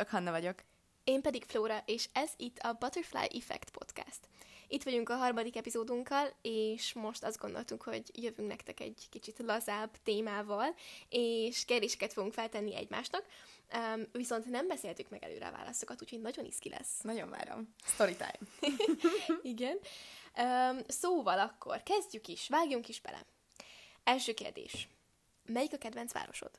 [0.00, 0.58] Sziasztok, Hanna vagyok.
[1.04, 4.20] Én pedig Flóra, és ez itt a Butterfly Effect Podcast.
[4.68, 9.90] Itt vagyunk a harmadik epizódunkkal, és most azt gondoltunk, hogy jövünk nektek egy kicsit lazább
[10.02, 10.74] témával,
[11.08, 13.24] és kérdéseket fogunk feltenni egymásnak,
[13.74, 17.00] um, viszont nem beszéltük meg előre a válaszokat, úgyhogy nagyon iszki lesz.
[17.02, 17.74] Nagyon várom.
[17.84, 18.72] Story time.
[19.52, 19.78] Igen.
[20.36, 23.26] Um, szóval akkor kezdjük is, vágjunk is bele.
[24.04, 24.88] Első kérdés.
[25.46, 26.50] Melyik a kedvenc városod?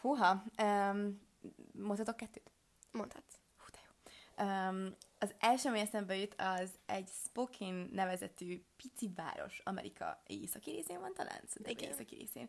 [0.00, 1.26] Húha, um,
[1.72, 2.50] mondhatok kettőt?
[2.92, 3.34] Mondhatsz.
[3.56, 4.46] Hú, de jó.
[4.46, 11.00] Um, az első, ami eszembe jut, az egy Spokane nevezetű pici város, Amerika északi részén
[11.00, 11.40] van talán?
[11.46, 11.90] Szerintem Igen.
[11.90, 12.48] északi részén.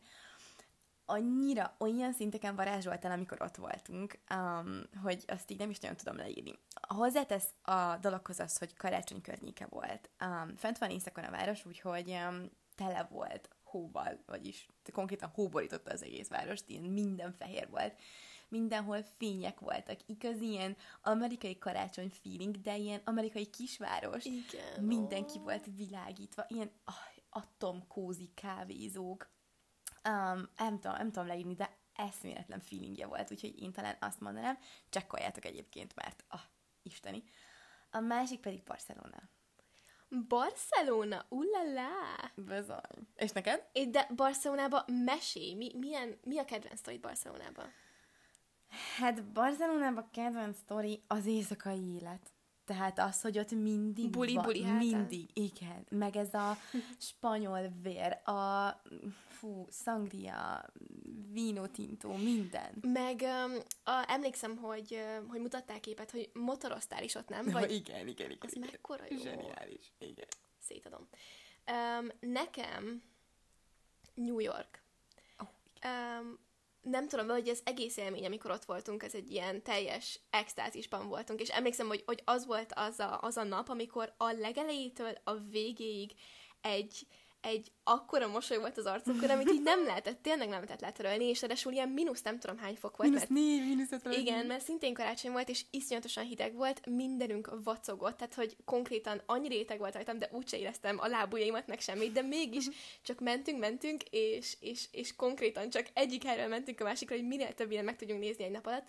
[1.05, 5.97] Annyira, olyan szinteken varázsolt el, amikor ott voltunk, um, hogy azt így nem is nagyon
[5.97, 6.59] tudom leírni.
[6.87, 10.09] Hozzátesz a dologhoz az, hogy karácsony környéke volt.
[10.21, 16.03] Um, fent van északon a város, úgyhogy um, tele volt hóval, vagyis konkrétan hóborította az
[16.03, 17.95] egész várost, ilyen minden fehér volt
[18.49, 24.25] mindenhol fények voltak, igazi ilyen amerikai karácsony feeling, de ilyen amerikai kisváros.
[24.25, 24.83] Igen.
[24.83, 26.93] Mindenki volt világítva, ilyen ah,
[27.29, 29.29] atomkózi kávézók.
[30.09, 34.57] Um, nem, tudom, nem tudom leírni, de eszméletlen feelingje volt, úgyhogy én talán azt mondanám,
[34.89, 36.41] csekkoljátok egyébként, mert ah,
[36.81, 37.23] isteni.
[37.91, 39.29] A másik pedig Barcelona.
[40.27, 42.31] Barcelona, ulala!
[42.35, 43.07] Bizony.
[43.15, 43.69] És neked?
[43.71, 45.53] É, De Barcelonába mesé.
[45.53, 47.73] Mi, milyen, mi a kedvenc sztorid Barcelonában?
[48.97, 52.31] Hát Barcelonában kedvenc sztori az éjszakai élet.
[52.65, 54.77] Tehát az, hogy ott mindig Buli, van, buli hátán.
[54.77, 55.85] mindig, igen.
[55.89, 56.57] Meg ez a
[56.97, 58.81] spanyol vér, a
[59.27, 60.65] fú, sangria,
[61.31, 62.73] vino tinto, minden.
[62.81, 63.53] Meg um,
[63.83, 67.45] a, emlékszem, hogy, hogy mutatták képet, hogy motoroztál is ott, nem?
[67.45, 68.37] Vagy igen, igen, igen.
[68.39, 68.69] az igen.
[68.71, 69.17] mekkora jó.
[69.17, 70.27] Zseniális, igen.
[70.59, 71.07] Szétadom.
[71.71, 73.03] Um, nekem
[74.13, 74.81] New York.
[75.37, 75.47] Oh,
[76.19, 76.39] Um,
[76.81, 81.39] nem tudom, hogy az egész élmény, amikor ott voltunk, ez egy ilyen teljes extázisban voltunk,
[81.39, 85.33] és emlékszem, hogy, hogy az volt az a, az a nap, amikor a legelejétől a
[85.33, 86.11] végéig
[86.61, 87.07] egy,
[87.41, 91.41] egy akkora mosoly volt az arcukon, amit így nem lehetett, tényleg nem lehetett letörölni, és
[91.41, 94.15] ráadásul ilyen mínusz nem tudom hány fok volt, Mínusz mert négy, mínusz öt.
[94.15, 99.47] igen, mert szintén karácsony volt, és iszonyatosan hideg volt, mindenünk vacogott, tehát hogy konkrétan annyi
[99.47, 102.65] réteg volt rajtam, de úgyse éreztem a lábujjaimat, meg semmit, de mégis
[103.01, 107.53] csak mentünk, mentünk, és, és, és konkrétan csak egyik helyről mentünk a másikra, hogy minél
[107.53, 108.87] több ilyen meg tudjunk nézni egy nap alatt,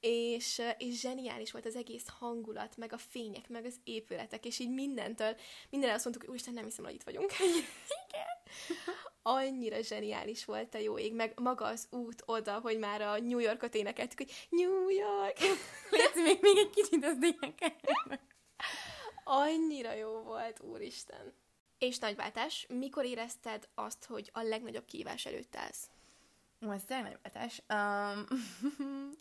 [0.00, 4.70] és, és zseniális volt az egész hangulat, meg a fények, meg az épületek, és így
[4.70, 5.36] mindentől,
[5.70, 7.32] mindenre azt mondtuk, hogy úristen, nem hiszem, hogy itt vagyunk.
[8.06, 8.28] Igen.
[9.22, 13.38] Annyira zseniális volt a jó ég, meg maga az út oda, hogy már a New
[13.38, 15.38] Yorkot énekeltük, hogy New York!
[15.90, 18.20] Léci, még, még egy kicsit az énekel.
[19.24, 21.34] Annyira jó volt, úristen.
[21.78, 25.90] És nagyváltás, mikor érezted azt, hogy a legnagyobb kívás előtt állsz?
[26.66, 27.62] Ó, ez tényleg nagy vetás.
[27.68, 28.26] Um,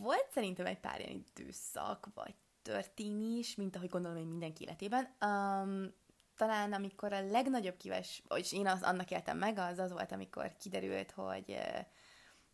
[0.00, 5.04] volt szerintem egy pár ilyen időszak, vagy történés, mint ahogy gondolom, hogy mindenki életében.
[5.04, 5.92] Um,
[6.36, 10.56] talán amikor a legnagyobb kívás, és én az, annak éltem meg, az az volt, amikor
[10.56, 11.56] kiderült, hogy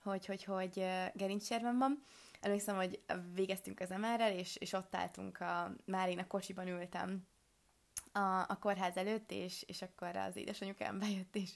[0.02, 0.74] hogy, hogy, hogy
[1.14, 2.02] gerincsérvem van.
[2.40, 3.00] Emlékszem, hogy
[3.34, 7.26] végeztünk az MR-rel, és, és ott álltunk, a, már én a kocsiban ültem
[8.12, 11.50] a, a kórház előtt, és, és akkor az édesanyukám bejött, és,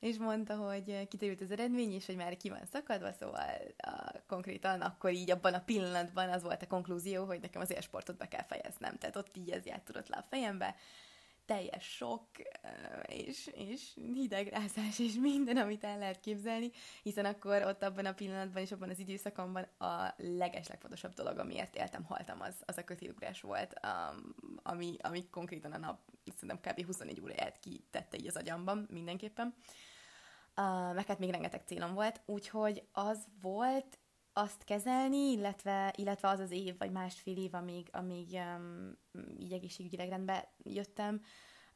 [0.00, 4.80] és mondta, hogy kiderült az eredmény, és hogy már ki van szakadva, szóval a, konkrétan
[4.80, 8.44] akkor így abban a pillanatban az volt a konklúzió, hogy nekem az élsportot be kell
[8.44, 8.98] fejeznem.
[8.98, 10.74] Tehát ott így ez járt tudott le a fejembe,
[11.46, 12.22] teljes sok,
[13.06, 16.70] és, és hidegrázás, és minden, amit el lehet képzelni,
[17.02, 21.76] hiszen akkor ott abban a pillanatban és abban az időszakomban a leges legfontosabb dolog, amiért
[21.76, 23.80] éltem, haltam, az, az a kötélugrás volt,
[24.62, 26.00] ami, ami konkrétan a nap,
[26.34, 26.86] szerintem kb.
[26.86, 29.54] 24 óráját kitette így az agyamban, mindenképpen.
[30.56, 33.98] Uh, meg hát még rengeteg célom volt, úgyhogy az volt
[34.32, 38.98] azt kezelni, illetve, illetve az az év, vagy másfél év, amíg, amíg um,
[39.38, 41.22] így egészségügyileg rendbe jöttem,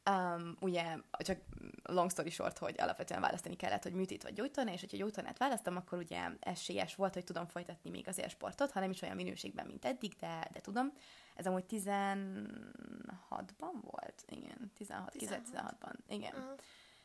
[0.09, 1.39] um, ugye csak
[1.83, 5.75] long story short, hogy alapvetően választani kellett, hogy műtét vagy gyógytorna, és hogyha gyógytornát választom,
[5.75, 9.65] akkor ugye esélyes volt, hogy tudom folytatni még az élsportot, ha nem is olyan minőségben,
[9.65, 10.93] mint eddig, de, de tudom.
[11.35, 14.23] Ez amúgy 16-ban volt?
[14.27, 15.93] Igen, 16, 16-ban.
[16.07, 16.35] Igen.
[16.35, 16.55] Aha.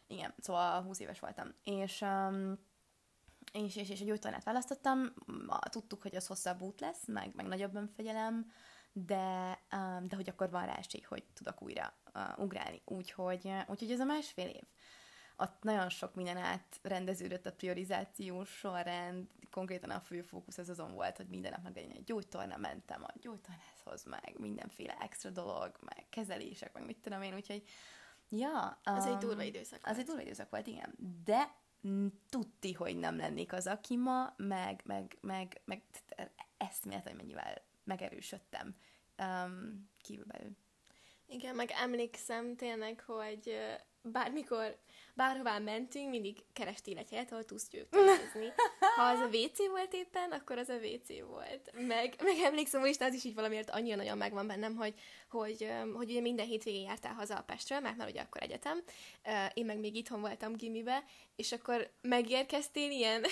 [0.07, 1.55] Igen, szóval 20 éves voltam.
[1.65, 2.59] És, um,
[3.53, 5.15] és, és, és a gyógytornát választottam,
[5.71, 8.51] tudtuk, hogy az hosszabb út lesz, meg, meg nagyobb önfegyelem,
[9.05, 12.83] de, um, de hogy akkor van rá esély, hogy tudok újra uh, ugrálni.
[12.85, 14.63] Úgyhogy, uh, úgyhogy ez a másfél év.
[15.37, 21.17] Ott nagyon sok minden átrendeződött a priorizáció sorrend, konkrétan a fő fókusz az azon volt,
[21.17, 26.73] hogy minden nap meg egy gyógytorna, mentem a gyógytornászhoz, meg mindenféle extra dolog, meg kezelések,
[26.73, 27.63] meg mit tudom én, úgyhogy
[28.29, 28.81] ja.
[28.85, 30.07] Az egy um, durva időszak Az egy volt.
[30.07, 30.95] durva időszak volt, igen.
[31.25, 31.55] De
[32.29, 35.83] tudti, hogy nem lennék az, aki ma, meg, meg, meg, meg
[36.57, 38.77] eszméletlen, hogy mennyivel megerősödtem
[39.19, 40.57] um, kívülbelül.
[41.27, 43.57] Igen, meg emlékszem tényleg, hogy
[44.03, 44.79] bármikor,
[45.17, 48.53] bárhová mentünk, mindig kerestél egy helyet, ahol tudsz győzni.
[48.97, 51.71] Ha az a WC volt éppen, akkor az a WC volt.
[51.73, 54.95] Meg, meg emlékszem, hogy az is így valamiért annyira nagyon megvan bennem, hogy,
[55.29, 58.83] hogy, hogy ugye minden hétvégén jártál haza a Pestről, mert már ugye akkor egyetem,
[59.55, 61.05] én meg még itthon voltam gimibe,
[61.37, 63.25] és akkor megérkeztél ilyen,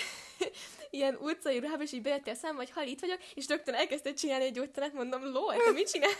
[0.89, 4.45] ilyen utcai ruhába, és így bejöttél szám, hogy hal, itt vagyok, és rögtön elkezdted csinálni
[4.45, 6.13] egy gyógyteret, mondom, lol, te mit csinálsz?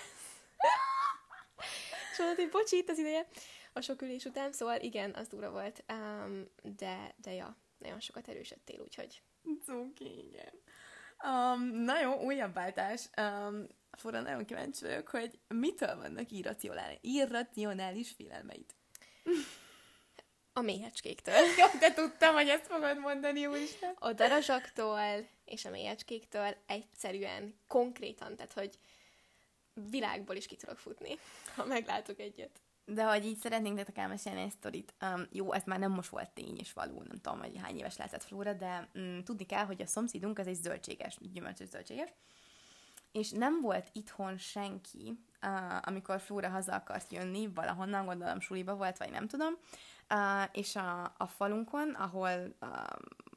[2.12, 3.28] és mondod, hogy bocsi, itt az ideje
[3.76, 8.28] a sok ülés után, szóval igen, az durva volt, um, de, de ja, nagyon sokat
[8.28, 9.22] erősödtél, úgyhogy...
[9.64, 10.54] Cuki, igen.
[11.24, 13.10] Um, na jó, újabb váltás.
[13.22, 18.66] Um, Fura, nagyon kíváncsi vagyok, hogy mitől vannak irracionális, irracionális félelmeid?
[20.54, 21.34] A méhecskéktől.
[21.60, 23.96] Jó, de tudtam, hogy ezt fogod mondani, úristen.
[24.00, 28.80] A darazsaktól és a méhecskéktől egyszerűen, konkrétan, tehát hogy
[29.74, 31.20] világból is ki tudok futni,
[31.56, 32.60] ha meglátok egyet.
[32.86, 34.94] De hogy így szeretnénk nektek elmesélni egy sztorit.
[35.02, 37.98] Um, jó, ez már nem most volt tény és való, nem tudom, hogy hány éves
[37.98, 42.10] lehetett Flóra, de um, tudni kell, hogy a szomszédunk az egy zöldséges, gyümölcsös zöldséges,
[43.12, 48.98] és nem volt itthon senki, uh, amikor Flóra haza akart jönni, valahonnan, gondolom suliba volt,
[48.98, 49.54] vagy nem tudom,
[50.14, 52.70] uh, és a, a falunkon, ahol, uh,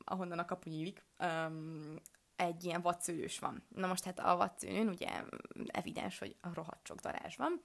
[0.04, 1.94] ahonnan a kapu nyílik, um,
[2.36, 3.62] egy ilyen vadszőlős van.
[3.68, 5.22] Na most hát a vadszőlőn ugye
[5.66, 7.62] evidens, hogy a rohadt sok darázs van,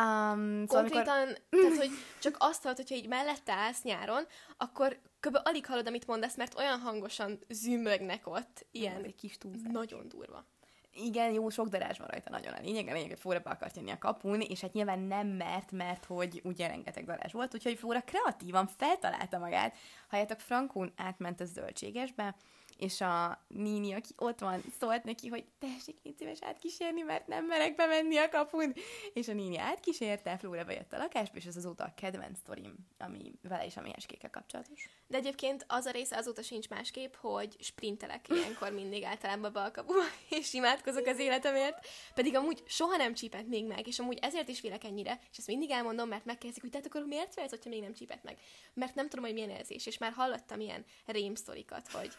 [0.00, 1.38] Um, szóval Konkrétan, amikor...
[1.50, 1.90] tehát, hogy
[2.20, 4.26] csak azt hallod, hogyha így mellette állsz nyáron,
[4.56, 5.38] akkor kb.
[5.42, 9.72] alig hallod, amit mondasz, mert olyan hangosan zümögnek ott, ilyen egy kis túlzás.
[9.72, 10.46] Nagyon durva.
[10.92, 13.76] Igen, jó, sok darázs van rajta nagyon a lényeg, a lényeg, hogy Flóra be akart
[13.76, 17.78] jönni a kapun, és hát nyilván nem mert, mert hogy ugye rengeteg darázs volt, úgyhogy
[17.78, 19.76] Flóra kreatívan feltalálta magát.
[20.08, 22.34] Halljátok, Frankón átment a zöldségesbe,
[22.76, 27.44] és a Nini, aki ott van, szólt neki, hogy tessék, légy szíves átkísérni, mert nem
[27.44, 28.74] merek bemenni a kapun.
[29.12, 33.32] És a Nini átkísérte, Flóra bejött a lakásba, és ez azóta a kedvenc sztorim, ami
[33.42, 34.88] vele és a méheskékkel kapcsolatos.
[35.06, 39.70] De egyébként az a része azóta sincs másképp, hogy sprintelek ilyenkor mindig általában be a
[39.70, 40.02] kapuba,
[40.38, 44.60] és imádkozok az életemért, pedig amúgy soha nem csípett még meg, és amúgy ezért is
[44.60, 47.80] félek ennyire, és ezt mindig elmondom, mert megkérdezik, hogy tehát akkor miért félsz, hogyha még
[47.80, 48.38] nem csípett meg?
[48.74, 52.12] Mert nem tudom, hogy milyen érzés, és már hallottam ilyen rémsztorikat, hogy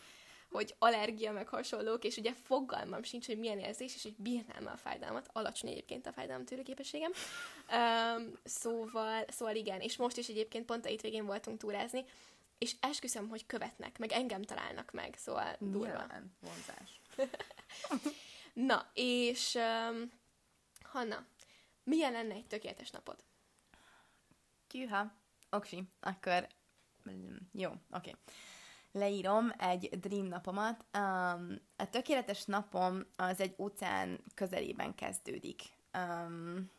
[0.50, 4.78] hogy allergia meg hasonlók, és ugye fogalmam sincs, hogy milyen érzés, és hogy bírnám a
[4.78, 5.30] fájdalmat.
[5.34, 7.12] Alacsony egyébként a fájdalom tőlőképességem.
[7.72, 12.06] Um, szóval, szóval igen, és most is egyébként pont a hétvégén voltunk túrázni,
[12.58, 15.86] és esküszöm, hogy követnek, meg engem találnak meg, szóval durva.
[15.88, 17.02] Nyilván, vonzás.
[18.54, 20.12] Na, és um,
[20.82, 21.26] Hanna,
[21.84, 23.18] milyen lenne egy tökéletes napod?
[24.68, 25.12] Tűha.
[25.50, 26.48] Oksi, akkor
[27.10, 27.80] mm, jó, oké.
[27.92, 28.14] Okay
[28.98, 30.86] leírom egy dream napomat.
[30.98, 35.62] Um, a tökéletes napom az egy óceán közelében kezdődik.
[35.98, 36.72] Um,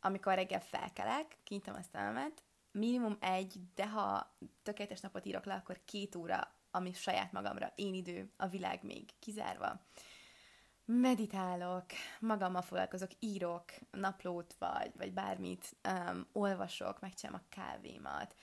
[0.00, 5.80] amikor reggel felkelek, kinyitom a szememet, minimum egy, de ha tökéletes napot írok le, akkor
[5.84, 9.80] két óra, ami saját magamra, én idő, a világ még kizárva.
[10.84, 11.84] Meditálok,
[12.20, 18.34] magammal foglalkozok, írok naplót, vagy, vagy bármit, um, olvasok, megcsinálom a kávémat,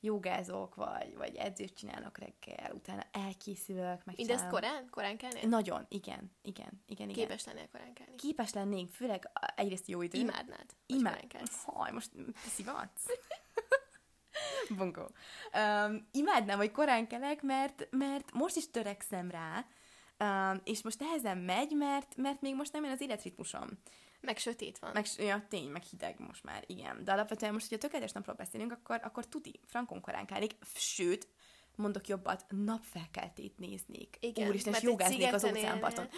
[0.00, 4.88] jogázok, vagy, vagy edzést csinálok reggel, utána elkészülök, meg Mindezt korán?
[4.90, 5.48] Korán kellnél?
[5.48, 7.26] Nagyon, igen, igen, igen, igen.
[7.26, 8.14] Képes lennél korán kelni?
[8.14, 10.18] Képes lennék, főleg egyrészt jó idő.
[10.18, 11.24] Imádnád, Imád.
[11.64, 12.10] Haj, most
[12.46, 13.06] szivatsz?
[14.76, 15.10] Bunkó.
[15.54, 19.66] Um, imádnám, hogy korán kelek, mert, mert most is törekszem rá,
[20.18, 23.68] um, és most nehezen megy, mert, mert még most nem jön az életritmusom.
[24.20, 24.90] Meg sötét van.
[24.94, 27.04] Meg, ja, tény, meg hideg most már, igen.
[27.04, 31.28] De alapvetően most, hogyha tökéletes napról beszélünk, akkor, akkor tuti, frankon korán kellik, sőt,
[31.76, 34.16] mondok jobbat, napfelkeltét néznék.
[34.20, 36.08] Igen, Úristen, és jogáznék az óceánparton.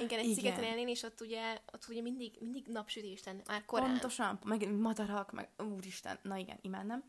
[0.00, 0.36] Igen, egy Igen.
[0.36, 3.88] szigeten élnél, és ott ugye, ott ugye mindig, mindig napsütés lenne, már korán.
[3.88, 7.04] Pontosan, meg madarak, meg úristen, na igen, imádnám.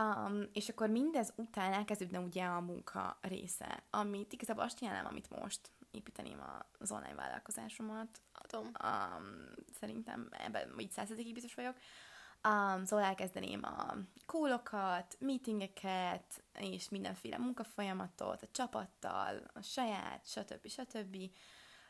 [0.00, 5.30] Um, és akkor mindez után elkezdődne ugye a munka része, amit igazából azt csinálnám, amit
[5.40, 5.60] most
[5.90, 6.42] építeném
[6.78, 8.20] az online vállalkozásomat.
[8.48, 8.66] Adom.
[8.84, 11.76] Um, szerintem ebben így századikig biztos vagyok.
[12.48, 13.94] Um, szóval elkezdeném a
[14.26, 20.68] kólokat, meetingeket, és mindenféle munkafolyamatot a csapattal, a saját, stb.
[20.68, 21.16] stb.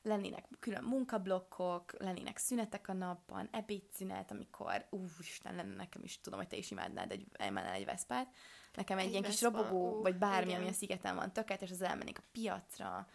[0.02, 6.48] Lennének külön munkablokkok, lennének szünetek a napban, ebédszünet, amikor, úristen, lenne nekem is, tudom, hogy
[6.48, 8.34] te is imádnád egy, elmennel egy veszpát.
[8.74, 10.60] Nekem egy, egy ilyen kis robogó, vagy bármi, igen.
[10.60, 13.08] ami a szigeten van, tökéletes, az elmennék a piacra,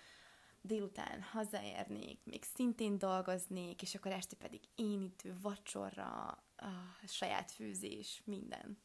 [0.61, 6.07] délután hazaérnék, még szintén dolgoznék, és akkor este pedig én idő, vacsorra,
[6.55, 8.77] a saját főzés, minden.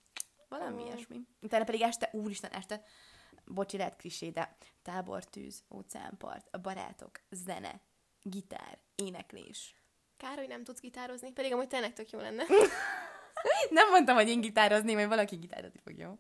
[0.49, 0.87] Valami Ó.
[0.87, 1.21] ilyesmi.
[1.40, 2.83] Utána pedig este, úristen, este,
[3.45, 7.80] bocsi, lehet klisé, de tábortűz, óceánpart, a barátok, zene,
[8.23, 9.75] gitár, éneklés.
[10.16, 12.45] Kár, hogy nem tudsz gitározni, pedig amúgy tényleg tök jó lenne.
[13.71, 16.15] Nem mondtam, hogy én gitározni, majd valaki gitározni fog, jó?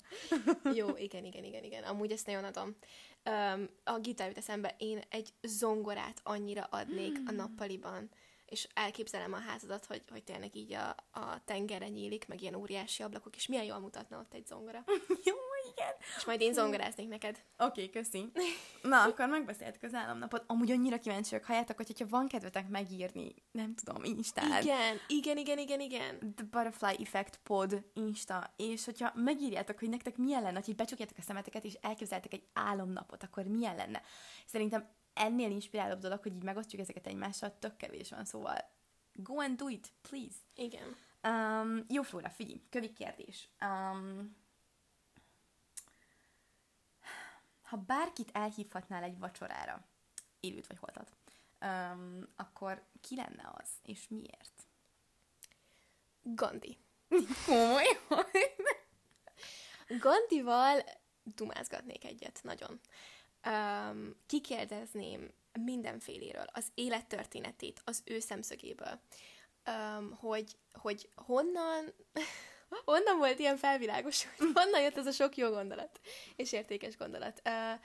[0.74, 1.82] Jó, igen, igen, igen, igen.
[1.82, 2.76] Amúgy ezt nagyon adom.
[3.24, 8.10] Um, a gitár jut eszembe, én egy zongorát annyira adnék a nappaliban,
[8.46, 13.02] és elképzelem a házadat, hogy, hogy tényleg így a, a tengerre nyílik, meg ilyen óriási
[13.02, 14.84] ablakok, és milyen jól mutatna ott egy zongora.
[15.28, 15.34] jó,
[15.72, 15.94] igen.
[16.16, 17.44] És majd én zongoráznék neked.
[17.58, 18.32] Oké, okay, köszi.
[18.82, 20.44] Na, akkor megbeszéltük az államnapot.
[20.46, 24.62] Amúgy annyira kíváncsi vagyok, halljátok, hogy hogyha van kedvetek megírni, nem tudom, Instán.
[24.62, 26.18] Igen, igen, igen, igen, igen.
[26.34, 31.22] The Butterfly Effect Pod Insta, és hogyha megírjátok, hogy nektek milyen lenne, hogy becsukjátok a
[31.22, 34.02] szemeteket, és elképzeltek egy álomnapot, akkor milyen lenne.
[34.46, 38.74] Szerintem ennél inspirálóbb dolog, hogy így megosztjuk ezeket egymással, tök kevés van, szóval
[39.12, 40.36] go and do it, please.
[40.54, 40.96] Igen.
[41.22, 43.48] Um, jó, Flóra, figyelj, kövi kérdés.
[43.60, 44.36] Um,
[47.66, 49.84] ha bárkit elhívhatnál egy vacsorára,
[50.40, 51.16] élőt vagy holtat,
[51.60, 54.66] um, akkor ki lenne az, és miért?
[56.22, 56.78] Gandhi.
[57.46, 58.26] Komolyan?
[59.88, 60.84] Gandival
[61.22, 62.80] dumázgatnék egyet, nagyon.
[63.46, 69.00] Um, kikérdezném mindenféléről, az élettörténetét, az ő szemszögéből,
[69.66, 71.94] um, hogy, hogy honnan,
[72.84, 76.00] honnan volt ilyen felvilágos, honnan jött ez a sok jó gondolat,
[76.36, 77.42] és értékes gondolat.
[77.44, 77.80] Uh,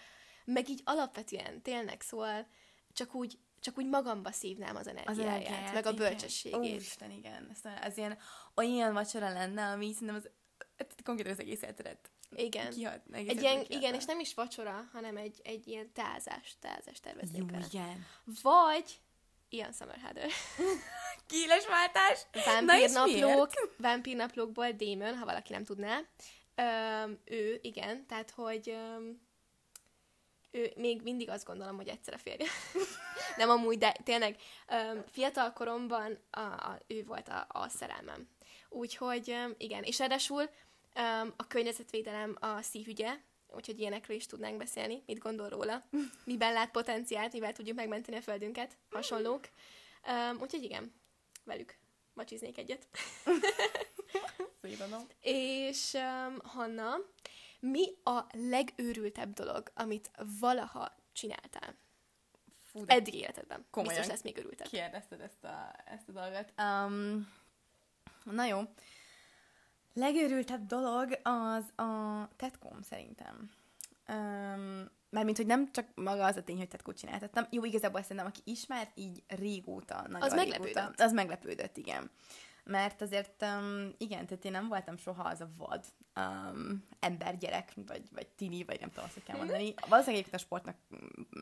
[0.45, 2.47] meg így alapvetően, tényleg, szóval
[2.93, 6.59] csak úgy, csak úgy magamba szívnám az energiáját, energiáját, meg a bölcsességét.
[6.59, 7.49] Úristen, igen.
[7.51, 8.17] Ez, ez ilyen
[8.55, 10.29] olyan vacsora lenne, ami szerintem az,
[11.03, 12.71] konkrétan az egész életedet Igen.
[12.71, 13.01] kihat.
[13.11, 17.11] egész Egy ilyen, igen, és nem is vacsora, hanem egy, egy ilyen tázás, tázás Jó,
[17.11, 17.65] terveznék vele.
[17.71, 18.05] igen.
[18.41, 18.99] Vagy
[19.53, 20.29] Ian Summerhader.
[21.27, 25.99] Kíles Na és Vámpírnaplók, vámpírnaplókból Damon, ha valaki nem tudná.
[26.55, 29.21] Öm, ő, igen, tehát, hogy öm,
[30.51, 32.47] ő még mindig azt gondolom, hogy egyszer a férje.
[33.37, 34.35] nem amúgy, de tényleg
[34.67, 38.29] öm, fiatal koromban a, a, ő volt a, a szerelmem.
[38.69, 40.49] Úgyhogy öm, igen, és ráadásul
[40.93, 43.17] öm, a környezetvédelem a szívügye,
[43.51, 45.83] úgyhogy ilyenekről is tudnánk beszélni, mit gondol róla,
[46.25, 49.49] miben lát potenciált, mivel tudjuk megmenteni a földünket, hasonlók.
[50.07, 50.93] Öm, úgyhogy igen,
[51.43, 51.77] velük
[52.13, 52.87] macsiznék egyet.
[55.21, 56.95] És um, Hanna,
[57.59, 61.75] mi a legőrültebb dolog, amit valaha csináltál?
[62.71, 63.65] Fú, Eddig életedben.
[63.71, 63.97] Komolyan.
[63.97, 64.67] Biztos lesz még örültebb.
[64.67, 66.53] kérdezted ezt a, ezt a dolgot.
[66.57, 67.33] Um,
[68.23, 68.59] na jó.
[69.93, 73.51] Legőrültebb dolog az a tetkom szerintem.
[74.07, 77.45] Um, Mármint, hogy nem csak maga az a tény, hogy tetkót csináltattam.
[77.49, 80.99] Jó, igazából szerintem, aki ismert így régóta, nagyon Az régóta, meglepődött.
[80.99, 82.11] Az meglepődött, igen.
[82.63, 85.85] Mert azért, um, igen, tehát én nem voltam soha az a vad
[86.27, 89.73] um, embergyerek, vagy, vagy tini, vagy nem tudom azt, hogy kell mondani.
[89.87, 90.75] Valószínűleg a sportnak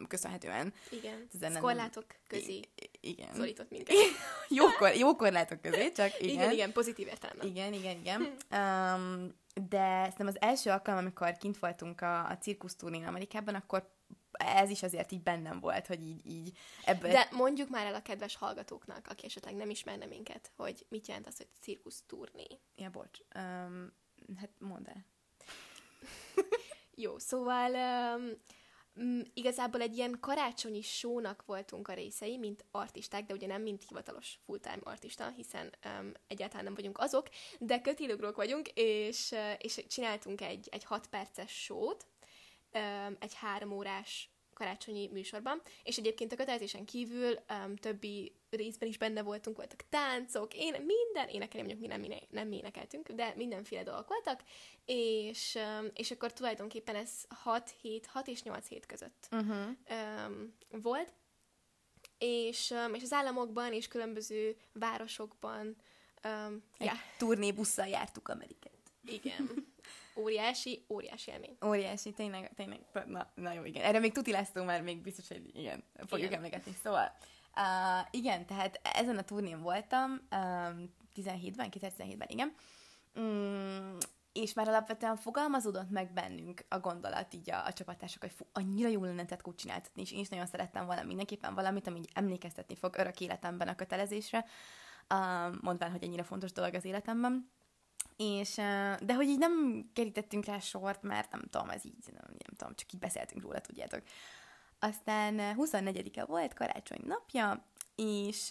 [0.07, 0.74] köszönhetően.
[0.89, 1.27] Igen.
[1.33, 2.59] Ezen nem- Szkorlátok közé
[3.00, 3.33] igen.
[3.33, 3.95] szorított minket.
[4.50, 6.33] Jókor, jókor látok közé, csak igen.
[6.33, 7.48] Igen, igen, pozitív értelemben.
[7.48, 8.21] Igen, igen, igen.
[8.21, 9.38] Um,
[9.69, 13.98] de szerintem az első alkalom, amikor kint voltunk a, a cirkuszturnén Amerikában, akkor
[14.31, 17.12] ez is azért így bennem volt, hogy így, így ebből...
[17.12, 21.27] De mondjuk már el a kedves hallgatóknak, aki esetleg nem ismerne minket, hogy mit jelent
[21.27, 22.48] az, hogy cirkusz turné.
[22.75, 23.19] Ja, bocs.
[23.36, 23.91] Um,
[24.38, 25.05] hát mondd el.
[26.95, 27.71] Jó, szóval
[28.95, 33.88] um, igazából egy ilyen karácsonyi sónak voltunk a részei, mint artisták, de ugye nem mint
[33.88, 40.41] hivatalos full-time artista, hiszen um, egyáltalán nem vagyunk azok, de kötilögrók vagyunk, és, és csináltunk
[40.41, 42.07] egy, egy hat perces sót,
[42.74, 44.29] um, egy három órás
[44.60, 50.54] karácsonyi műsorban, és egyébként a kötelezésen kívül um, többi részben is benne voltunk, voltak táncok,
[50.54, 54.44] én minden, énekelni mondjuk mi nem, mi nem énekeltünk, de mindenféle dolgok voltak,
[54.86, 59.68] és, um, és akkor tulajdonképpen ez 6 hét, 6 és 8 hét között Uh-huh.
[60.28, 61.13] um, volt,
[62.18, 65.75] és, um, és az államokban és különböző városokban,
[66.24, 68.92] um, Egy ja, turnébusszal jártuk Amerikát.
[69.06, 69.50] igen,
[70.19, 71.57] óriási, óriási élmény.
[71.65, 73.83] Óriási, tényleg, tényleg, na, na jó, igen.
[73.83, 76.33] Erre még tuti leszünk, mert még biztos, hogy igen, fogjuk Igen.
[76.33, 76.73] emlegetni.
[76.83, 77.11] Szóval,
[77.55, 82.55] uh, igen, tehát ezen a turnén voltam, um, 17-ben, 2017-ben, igen.
[83.19, 83.97] Mm,
[84.33, 88.89] és már alapvetően fogalmazódott meg bennünk a gondolat így a, a csapattársak, hogy fú, annyira
[88.89, 92.75] jó lenne tetkót csináltatni, és én is nagyon szerettem volna mindenképpen valamit, ami így emlékeztetni
[92.75, 94.45] fog örök életemben a kötelezésre,
[95.09, 97.51] uh, mondván, hogy ennyire fontos dolog az életemben.
[98.21, 98.55] És,
[98.99, 102.75] de hogy így nem kerítettünk rá sort, mert nem tudom, ez így, nem, nem tudom,
[102.75, 104.01] csak így beszéltünk róla, tudjátok.
[104.79, 108.49] Aztán ö, 24-e volt, karácsony napja, és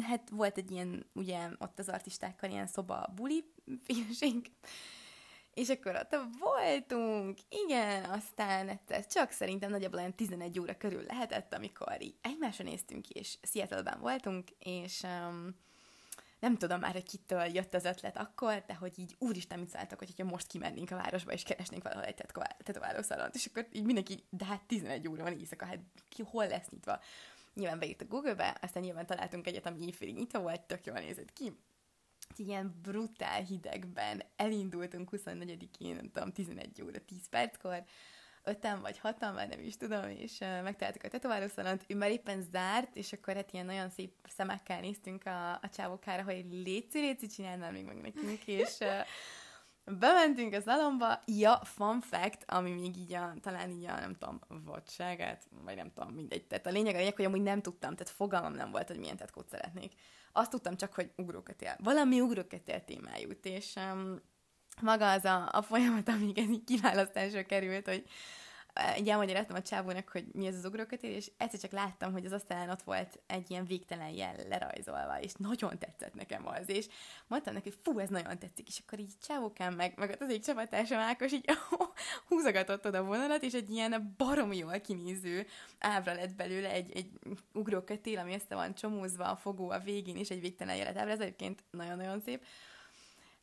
[0.00, 3.44] hát volt egy ilyen, ugye ott az artistákkal ilyen szoba buli
[3.84, 4.50] félség,
[5.54, 11.54] És akkor ott voltunk, igen, aztán ez csak szerintem nagyjából olyan 11 óra körül lehetett,
[11.54, 15.64] amikor így egymásra néztünk, és Seattle-ben voltunk, és um,
[16.40, 19.98] nem tudom már, hogy kitől jött az ötlet akkor, de hogy így úristen mit szálltak,
[19.98, 22.24] hogyha most kimennénk a városba, és keresnénk valahol egy
[22.58, 25.78] tetoválószalont, és akkor így mindenki, de hát 11 óra van éjszaka, hát
[26.08, 27.00] ki hol lesz nyitva?
[27.54, 31.32] Nyilván beírt a Google-be, aztán nyilván találtunk egyet, ami éjfélig nyitva volt, tök jól nézett
[31.32, 31.52] ki.
[32.36, 37.84] Ilyen brutál hidegben elindultunk 24-én, nem tudom, 11 óra 10 perckor,
[38.46, 42.96] öten vagy hatan, már nem is tudom, és megtaláltuk a tetoválószalont, ő már éppen zárt,
[42.96, 47.72] és akkor hát ilyen nagyon szép szemekkel néztünk a, a csávokára, hogy léci, léci csinálnál
[47.72, 48.78] még meg nekünk, és
[49.84, 54.40] bementünk a szalomba, ja, fun fact, ami még így a, talán így a, nem tudom,
[54.64, 56.46] vadságát, vagy nem tudom, mindegy.
[56.46, 59.16] Tehát a lényeg a lényeg, hogy amúgy nem tudtam, tehát fogalmam nem volt, hogy milyen
[59.16, 59.92] tetkót szeretnék.
[60.32, 61.76] Azt tudtam csak, hogy ugrókötél.
[61.78, 64.20] Valami ugrókötél témájút, és um,
[64.80, 68.04] maga az a, a folyamat, amíg ez így kiválasztásra került, hogy
[68.98, 72.32] így elmagyaráztam a csávónak, hogy mi ez az ugrókötél, és egyszer csak láttam, hogy az
[72.32, 76.86] asztalán ott volt egy ilyen végtelen jel lerajzolva, és nagyon tetszett nekem az, és
[77.26, 80.44] mondtam neki, hogy fú, ez nagyon tetszik, és akkor így csávókám meg, meg az egyik
[80.44, 81.50] csapattársam Ákos így
[82.28, 85.46] húzogatott oda a vonalat, és egy ilyen baromi jól kinéző
[85.78, 87.10] ábra lett belőle, egy, egy
[87.52, 91.20] ugrókötél, ami össze van csomózva a fogó a végén, és egy végtelen jelet ábra, ez
[91.20, 92.44] egyébként nagyon-nagyon szép.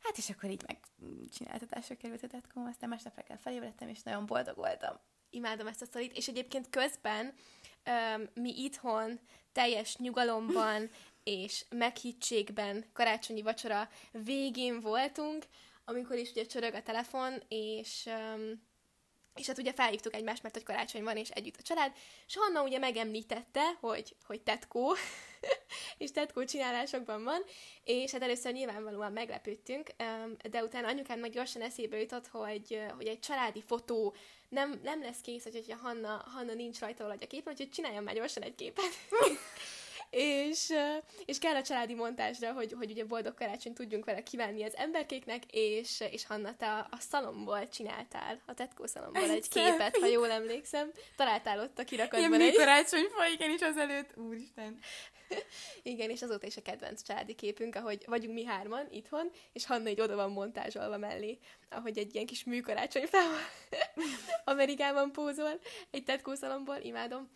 [0.04, 4.56] Hát és akkor így megcsináltatásra került a tetkóm, aztán másnap reggel felébredtem, és nagyon boldog
[4.56, 4.96] voltam.
[5.30, 7.34] Imádom ezt a sztorit, és egyébként közben
[7.86, 9.20] um, mi itthon
[9.52, 10.90] teljes nyugalomban
[11.24, 15.44] és meghittségben karácsonyi vacsora végén voltunk,
[15.84, 18.62] amikor is ugye csörög a telefon, és um,
[19.34, 21.92] és hát ugye felhívtuk egymást, mert hogy karácsony van, és együtt a család,
[22.26, 24.94] és Hanna ugye megemlítette, hogy, hogy tetkó,
[25.98, 27.42] és tetkó csinálásokban van,
[27.84, 29.90] és hát először nyilvánvalóan meglepődtünk,
[30.50, 34.14] de utána anyukámnak gyorsan eszébe jutott, hogy, hogy egy családi fotó
[34.48, 38.42] nem, nem lesz kész, hogyha Hanna, Hanna nincs rajta a képen, úgyhogy csináljon már gyorsan
[38.42, 38.90] egy képet.
[40.14, 40.72] és,
[41.24, 45.42] és kell a családi montásra, hogy, hogy ugye boldog karácsony tudjunk vele kívánni az emberkéknek,
[45.50, 50.30] és, és Hanna, te a, a szalomból csináltál, a tetkó szalomból egy képet, ha jól
[50.30, 50.90] emlékszem.
[51.16, 52.56] Találtál ott a kirakatban Ilyen egy...
[52.56, 54.78] karácsonyfa, igen, is azelőtt, úristen.
[55.82, 59.88] Igen, és azóta is a kedvenc családi képünk, ahogy vagyunk mi hárman itthon, és Hanna
[59.88, 61.38] így oda van montázsolva mellé,
[61.70, 63.38] ahogy egy ilyen kis műkarácsonyfával
[64.44, 67.30] Amerikában pózol, egy tetkószalomból, imádom.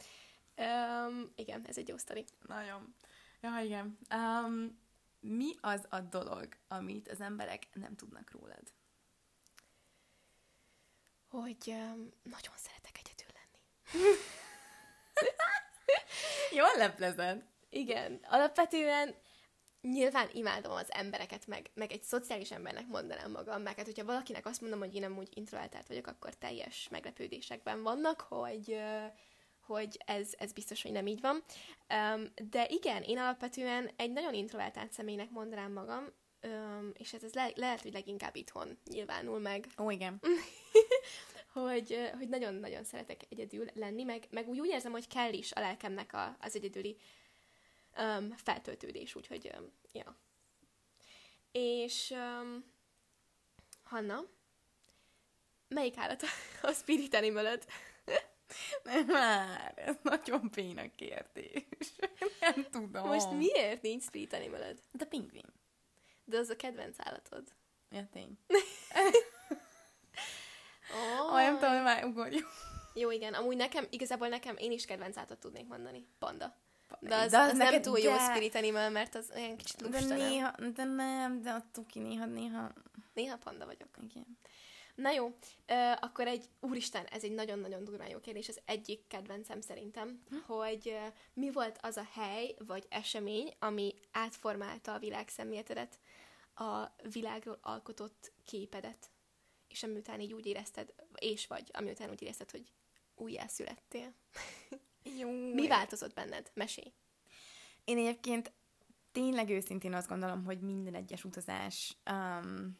[0.59, 2.25] Um, igen, ez egy jó sztori.
[2.47, 2.94] Nagyon.
[3.40, 3.99] Ja, igen.
[4.14, 4.81] Um,
[5.21, 8.73] mi az a dolog, amit az emberek nem tudnak rólad?
[11.29, 14.16] Hogy um, nagyon szeretek egyedül lenni.
[16.59, 17.44] Jól leplezed.
[17.71, 19.14] Igen, alapvetően
[19.81, 24.47] nyilván imádom az embereket, meg, meg egy szociális embernek mondanám magam, meg hát hogyha valakinek
[24.47, 28.81] azt mondom, hogy én nem úgy introvertált vagyok, akkor teljes meglepődésekben vannak, hogy,
[29.68, 31.42] hogy ez, ez biztos, hogy nem így van.
[32.50, 36.04] De igen, én alapvetően egy nagyon introvertált személynek mondanám magam,
[36.92, 39.66] és ez, ez le, lehet, hogy leginkább itthon nyilvánul meg.
[39.78, 40.20] Ó, igen.
[41.52, 45.61] hogy, hogy nagyon-nagyon szeretek egyedül lenni, meg, meg úgy, úgy érzem, hogy kell is a
[45.61, 46.96] lelkemnek a, az egyedüli
[47.98, 50.16] um, feltöltődés, úgyhogy, um, ja.
[51.52, 52.64] És um,
[53.83, 54.24] Hanna,
[55.68, 56.22] melyik állat
[56.62, 57.64] a spirit animalod?
[58.83, 61.65] Nem már, ez nagyon béna kérdés.
[62.41, 63.07] Nem tudom.
[63.07, 64.79] Most miért nincs spirit animalod?
[64.93, 65.47] De pingvin.
[66.25, 67.45] De az a kedvenc állatod.
[67.91, 68.39] Ja, tény.
[70.91, 71.27] oh.
[71.27, 72.49] oh, nem tudom, már ugorjuk.
[72.95, 73.35] Jó, igen.
[73.35, 76.07] Amúgy nekem, igazából nekem én is kedvenc állatot tudnék mondani.
[76.19, 76.57] Panda.
[77.01, 78.19] De az, de az, az neked, nem túl jó de...
[78.19, 82.25] spirit animal, mert az olyan kicsit lusta, De néha, de nem, de a tuki néha,
[82.25, 82.73] néha...
[83.15, 83.89] Néha panda vagyok.
[84.11, 84.39] Igen.
[84.99, 85.39] Na jó,
[86.01, 90.37] akkor egy, úristen, ez egy nagyon-nagyon durván jó kérdés, az egyik kedvencem szerintem, hm?
[90.37, 90.99] hogy
[91.33, 96.01] mi volt az a hely, vagy esemény, ami átformálta a világ szemléletedet,
[96.55, 99.11] a világról alkotott képedet,
[99.69, 102.73] és amiután így úgy érezted, és vagy, amiután úgy érezted, hogy
[103.15, 104.15] újjászülettél.
[105.19, 105.31] Jó.
[105.31, 106.51] Mi változott benned?
[106.55, 106.93] Mesélj.
[107.85, 108.53] Én egyébként
[109.13, 112.79] tényleg őszintén azt gondolom, hogy minden egyes utazás um,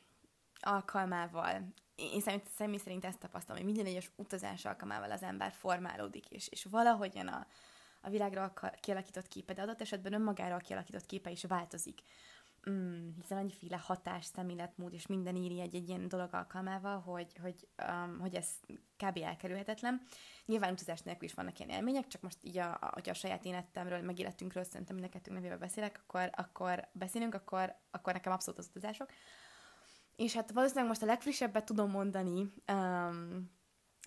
[0.61, 6.49] alkalmával, én személy szerint ezt tapasztalom, hogy minden egyes utazás alkalmával az ember formálódik, és,
[6.49, 7.47] és valahogyan a,
[8.01, 12.03] a világra kialakított képe, de adott esetben önmagára kialakított képe is változik
[12.71, 17.69] mm, hiszen annyiféle hatás, szemléletmód és minden éri egy, egy ilyen dolog alkalmával, hogy, hogy,
[17.89, 18.49] um, hogy ez
[18.97, 19.19] kb.
[19.23, 20.01] elkerülhetetlen.
[20.47, 23.45] Nyilván utazás nélkül is vannak ilyen élmények, csak most így, a, a, hogyha a saját
[23.45, 28.33] életemről, meg életünkről szerintem mind a kettőnk nevével beszélek, akkor, akkor beszélünk, akkor, akkor nekem
[28.33, 29.11] abszolút az utazások.
[30.19, 33.51] És hát valószínűleg most a legfrissebbet tudom mondani, um,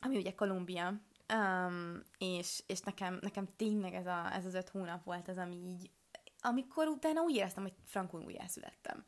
[0.02, 1.02] ami ugye Kolumbia,
[1.34, 5.56] um, és, és nekem, nekem tényleg ez, a, ez az öt hónap volt az, ami
[5.56, 5.92] így,
[6.40, 9.06] amikor utána úgy éreztem, hogy frankon újjászülettem.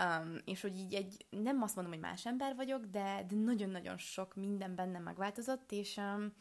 [0.00, 3.96] Um, és hogy így egy, nem azt mondom, hogy más ember vagyok, de, de nagyon-nagyon
[3.96, 6.32] sok minden bennem megváltozott, és um,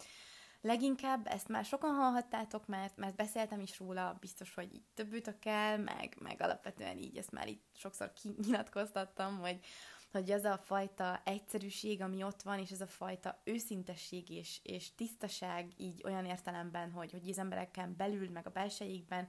[0.64, 5.78] leginkább ezt már sokan hallhattátok, mert, mert beszéltem is róla, biztos, hogy így több kell,
[5.78, 9.60] meg, meg alapvetően így ezt már így sokszor kinyilatkoztattam, hogy,
[10.12, 14.96] hogy ez a fajta egyszerűség, ami ott van, és ez a fajta őszintesség és, és
[14.96, 19.28] tisztaság így olyan értelemben, hogy, hogy az embereken belül, meg a belseikben,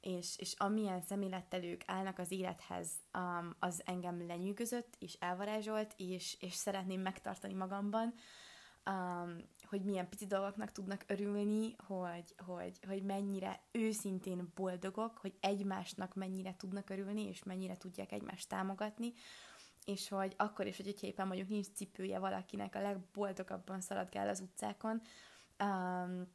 [0.00, 6.36] és, és amilyen szemlélettel ők állnak az élethez, um, az engem lenyűgözött, és elvarázsolt, és,
[6.40, 8.14] és szeretném megtartani magamban,
[8.86, 16.14] um, hogy milyen pici dolgoknak tudnak örülni, hogy, hogy, hogy mennyire őszintén boldogok, hogy egymásnak
[16.14, 19.12] mennyire tudnak örülni, és mennyire tudják egymást támogatni,
[19.84, 25.02] és hogy akkor is, hogy éppen mondjuk nincs cipője valakinek, a legboldogabban szaladgál az utcákon,
[25.58, 26.26] um,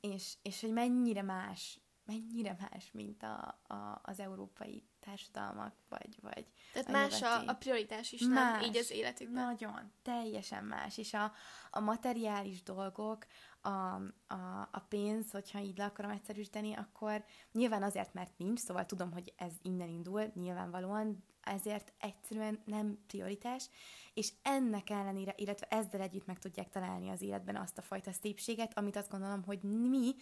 [0.00, 6.16] és, és hogy mennyire más mennyire más, mint a, a, az európai társadalmak, vagy...
[6.20, 8.70] vagy Tehát a más a, a prioritás is, más, nem?
[8.70, 9.44] Így az életükben.
[9.44, 10.98] Nagyon, teljesen más.
[10.98, 11.32] És a,
[11.70, 13.26] a materiális dolgok,
[13.60, 13.68] a,
[14.34, 19.12] a, a pénz, hogyha így le akarom egyszerűsíteni, akkor nyilván azért, mert nincs, szóval tudom,
[19.12, 23.68] hogy ez innen indul, nyilvánvalóan, ezért egyszerűen nem prioritás,
[24.14, 28.78] és ennek ellenére, illetve ezzel együtt meg tudják találni az életben azt a fajta szépséget,
[28.78, 30.14] amit azt gondolom, hogy mi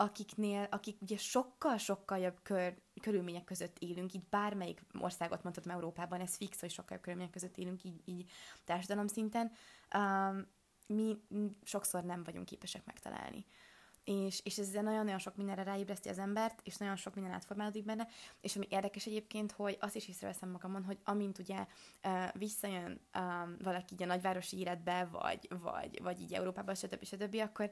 [0.00, 6.36] akiknél, akik ugye sokkal-sokkal jobb kör, körülmények között élünk, így bármelyik országot mondhatom Európában, ez
[6.36, 8.30] fix, hogy sokkal jobb körülmények között élünk, így, így
[8.64, 9.52] társadalom szinten,
[9.94, 10.46] um,
[10.86, 11.16] mi
[11.62, 13.46] sokszor nem vagyunk képesek megtalálni.
[14.04, 18.08] És, és ez nagyon-nagyon sok mindenre ráébreszti az embert, és nagyon sok minden átformálódik benne,
[18.40, 21.66] és ami érdekes egyébként, hogy azt is észreveszem magamon, hogy amint ugye
[22.32, 27.04] visszajön um, valaki így a nagyvárosi életbe, vagy, vagy, vagy így Európába, stb.
[27.04, 27.70] stb., akkor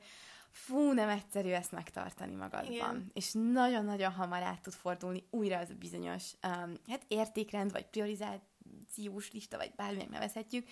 [0.50, 2.72] fú, nem egyszerű ezt megtartani magadban.
[2.72, 3.10] Igen.
[3.14, 9.32] És nagyon-nagyon hamar át tud fordulni újra az a bizonyos um, hát értékrend, vagy priorizációs
[9.32, 10.68] lista, vagy bármilyen nevezhetjük,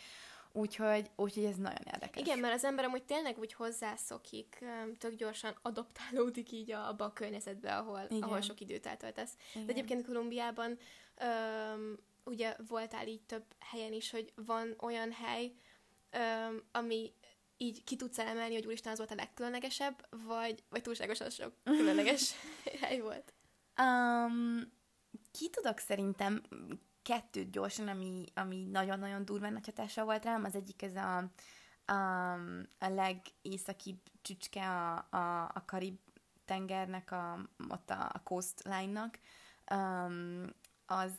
[0.56, 2.22] Úgyhogy, úgyhogy ez nagyon érdekes.
[2.22, 7.12] Igen, mert az ember amúgy tényleg úgy hozzászokik, um, tök gyorsan adoptálódik így abba a
[7.12, 8.22] környezetbe, ahol, Igen.
[8.22, 9.36] ahol sok időt eltöltesz.
[9.54, 9.66] Igen.
[9.66, 10.78] De egyébként Kolumbiában
[11.20, 15.52] um, ugye voltál így több helyen is, hogy van olyan hely,
[16.12, 17.12] um, ami
[17.56, 22.34] így ki tudsz emelni, hogy úristen, az volt a legkülönlegesebb, vagy, vagy túlságosan sok különleges
[22.80, 23.34] hely volt?
[23.82, 24.72] Um,
[25.30, 26.42] ki tudok szerintem
[27.02, 30.44] kettőt gyorsan, ami, ami nagyon-nagyon durván nagy hatása volt rám.
[30.44, 31.16] Az egyik ez a,
[31.92, 32.32] a,
[32.78, 35.98] a legészakibb csücske a, a, a Karib
[36.44, 39.18] tengernek, a, ott a, a coastline-nak.
[39.70, 40.46] Um,
[40.86, 41.12] az,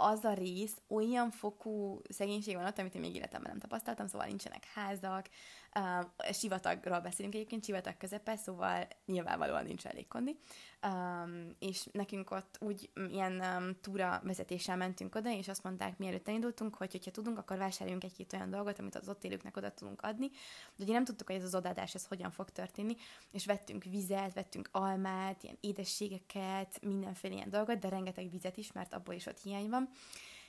[0.00, 4.26] az a rész olyan fokú szegénység van ott, amit én még életemben nem tapasztaltam, szóval
[4.26, 5.28] nincsenek házak,
[5.78, 10.36] uh, sivatagról beszélünk egyébként, sivatag közepe, szóval nyilvánvalóan nincs elég kondi.
[10.86, 16.28] Um, és nekünk ott úgy ilyen um, túra vezetéssel mentünk oda, és azt mondták, mielőtt
[16.28, 20.02] elindultunk, hogy hogyha tudunk, akkor vásároljunk egy-két olyan dolgot, amit az ott élőknek oda tudunk
[20.02, 20.28] adni.
[20.76, 22.96] De ugye nem tudtuk, hogy ez az odaadás ez hogyan fog történni,
[23.32, 28.94] és vettünk vizet, vettünk almát, ilyen édességeket, mindenféle ilyen dolgot, de rengeteg vizet is, mert
[28.94, 29.88] abból is ott hiány van.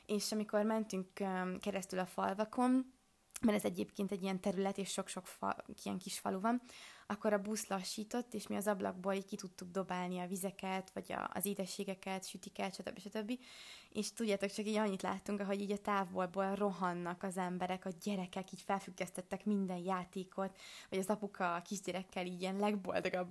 [0.05, 2.93] És amikor mentünk um, keresztül a falvakon,
[3.41, 6.61] mert ez egyébként egy ilyen terület, és sok-sok fa, ilyen kis falu van,
[7.07, 11.11] akkor a busz lassított, és mi az ablakból így ki tudtuk dobálni a vizeket, vagy
[11.11, 12.99] a, az édességeket, sütiket, stb.
[12.99, 13.39] stb.
[13.89, 18.51] És tudjátok, csak így annyit láttunk, ahogy így a távolból rohannak az emberek, a gyerekek
[18.51, 20.57] így felfüggesztettek minden játékot,
[20.89, 23.29] vagy az apuka a kisgyerekkel így ilyen legboldogabb,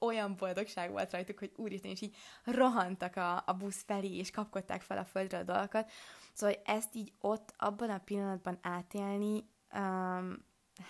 [0.00, 4.82] olyan boldogság volt rajtuk, hogy úristen, és így rohantak a, a busz felé, és kapkodták
[4.82, 5.90] fel a földre a dolgokat.
[6.36, 10.44] Szóval ezt így ott, abban a pillanatban átélni, um,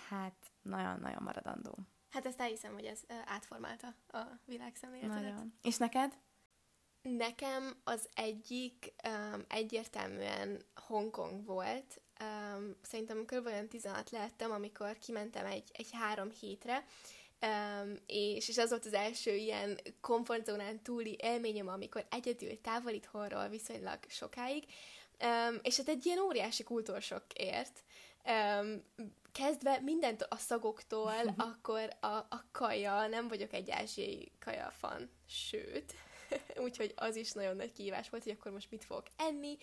[0.09, 1.77] hát nagyon-nagyon maradandó.
[2.09, 4.77] Hát ezt elhiszem, hogy ez átformálta a világ.
[5.01, 5.53] Nagyon.
[5.61, 6.17] És neked?
[7.01, 12.01] Nekem az egyik um, egyértelműen Hongkong volt.
[12.21, 13.45] Um, szerintem kb.
[13.45, 16.83] olyan 16 lehettem, amikor kimentem egy, egy három hétre,
[17.41, 23.47] Um, és, és az volt az első ilyen komfortzónán túli élményem, amikor egyedül távol itthonról
[23.47, 24.63] viszonylag sokáig,
[25.23, 27.83] um, és hát egy ilyen óriási kultúrsok ért.
[28.25, 28.83] Um,
[29.31, 35.93] kezdve mindent a szagoktól, akkor a, a kaja, nem vagyok egy ázsiai kaja fan, sőt,
[36.65, 39.57] úgyhogy az is nagyon nagy kihívás volt, hogy akkor most mit fogok enni,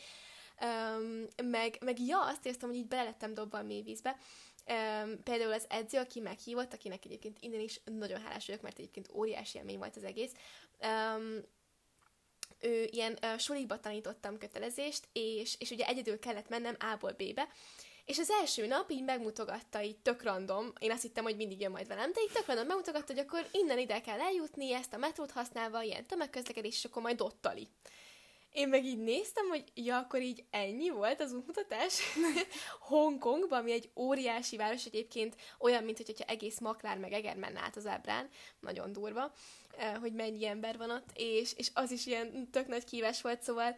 [0.61, 4.17] um, meg, meg ja, azt éreztem, hogy így belelettem dobva a mélyvízbe,
[4.69, 9.11] Um, például az edző, aki meghívott, akinek egyébként innen is nagyon hálás vagyok, mert egyébként
[9.13, 10.33] óriási élmény volt az egész.
[10.83, 11.41] Um,
[12.65, 17.49] ő ilyen uh, sulikba tanítottam kötelezést, és, és ugye egyedül kellett mennem A-ból B-be,
[18.05, 21.71] és az első nap így megmutogatta, így tök random, én azt hittem, hogy mindig jön
[21.71, 24.99] majd velem, de így tök random megmutogatta, hogy akkor innen ide kell eljutni, ezt a
[24.99, 27.69] metrót használva, ilyen tömegközlekedés, és akkor majd ottali.
[28.55, 32.01] Én meg így néztem, hogy ja, akkor így ennyi volt az útmutatás.
[32.89, 37.77] Hongkongban, ami egy óriási város egyébként, olyan, mint hogyha egész Maklár meg Eger menne át
[37.77, 38.29] az ábrán,
[38.61, 39.33] nagyon durva,
[39.77, 43.43] eh, hogy mennyi ember van ott, és, és az is ilyen tök nagy kívás volt,
[43.43, 43.77] szóval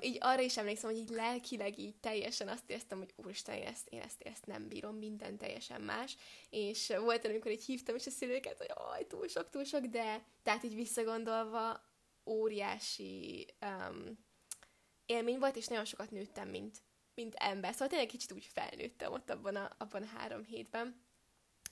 [0.00, 3.88] így arra is emlékszem, hogy így lelkileg így teljesen azt éreztem, hogy úristen, én ezt,
[3.90, 6.16] én ezt, én ezt nem bírom, minden teljesen más,
[6.50, 10.24] és volt amikor így hívtam is a szülőket, hogy aj, túl sok, túl sok, de
[10.42, 11.92] tehát így visszagondolva
[12.26, 14.18] óriási um,
[15.06, 16.82] élmény volt, és nagyon sokat nőttem, mint,
[17.14, 17.72] mint ember.
[17.72, 21.04] Szóval tényleg kicsit úgy felnőttem ott abban a, abban a három hétben,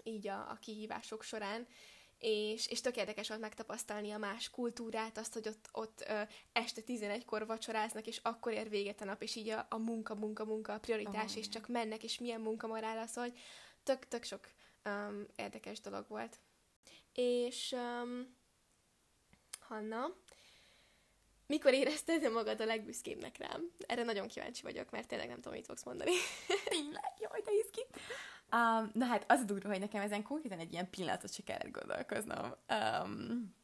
[0.03, 1.67] így a, a kihívások során,
[2.19, 6.81] és, és tök érdekes volt megtapasztalni a más kultúrát, azt, hogy ott, ott ö, este
[6.87, 10.73] 11-kor vacsoráznak, és akkor ér véget a nap, és így a, a munka, munka, munka
[10.73, 13.39] a prioritás, oh, és csak mennek, és milyen munkamorál az, hogy
[13.83, 14.49] tök, tök sok
[14.85, 16.41] um, érdekes dolog volt.
[17.13, 18.37] És um,
[19.61, 20.17] Hanna,
[21.53, 23.71] mikor érezted magad a legbüszkébbnek rám?
[23.87, 26.11] Erre nagyon kíváncsi vagyok, mert tényleg nem tudom, mit fogsz mondani.
[26.65, 27.13] Tényleg?
[27.19, 27.87] Jaj, de izgi.
[28.53, 31.71] Um, na hát, az a durva, hogy nekem ezen konkrétan egy ilyen pillanatot se kellett
[31.71, 32.55] gondolkoznom.
[32.69, 33.55] Um,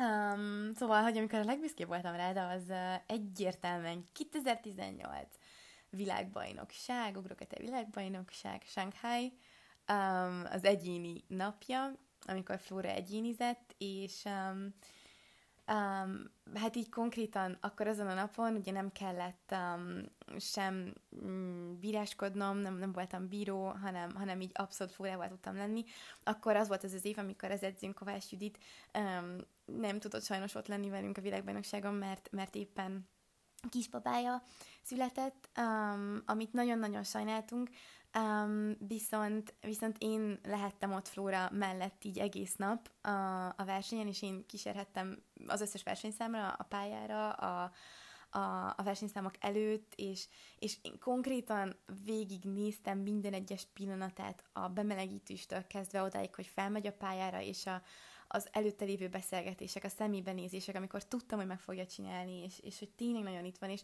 [0.00, 5.26] um, szóval, hogy amikor a legbüszkébb voltam de az uh, egyértelműen 2018
[5.90, 9.32] világbajnokság, ugrokete világbajnokság, Shanghai,
[9.88, 14.74] um, az egyéni napja, amikor Flóra egyénizett, és um,
[15.66, 20.04] Um, hát így konkrétan akkor azon a napon ugye nem kellett um,
[20.38, 25.84] sem um, bíráskodnom, nem, nem voltam bíró, hanem, hanem így abszolút fórával tudtam lenni.
[26.22, 28.58] Akkor az volt az az év, amikor az edzőnk Kovács Judit
[28.94, 33.08] um, nem tudott sajnos ott lenni velünk a világbajnokságon, mert, mert éppen
[33.68, 34.42] kisbabája
[34.82, 37.70] született, um, amit nagyon-nagyon sajnáltunk,
[38.18, 44.22] Um, viszont, viszont én lehettem ott Flóra mellett így egész nap a, a versenyen, és
[44.22, 47.72] én kísérhettem az összes versenyszámra, a pályára, a,
[48.30, 50.26] a, a versenyszámok előtt, és,
[50.58, 56.92] és én konkrétan végig néztem minden egyes pillanatát a bemelegítőstől kezdve odáig, hogy felmegy a
[56.92, 57.82] pályára, és a,
[58.28, 62.90] az előtte lévő beszélgetések, a szemébenézések, amikor tudtam, hogy meg fogja csinálni, és, és hogy
[62.90, 63.80] tényleg nagyon itt van, és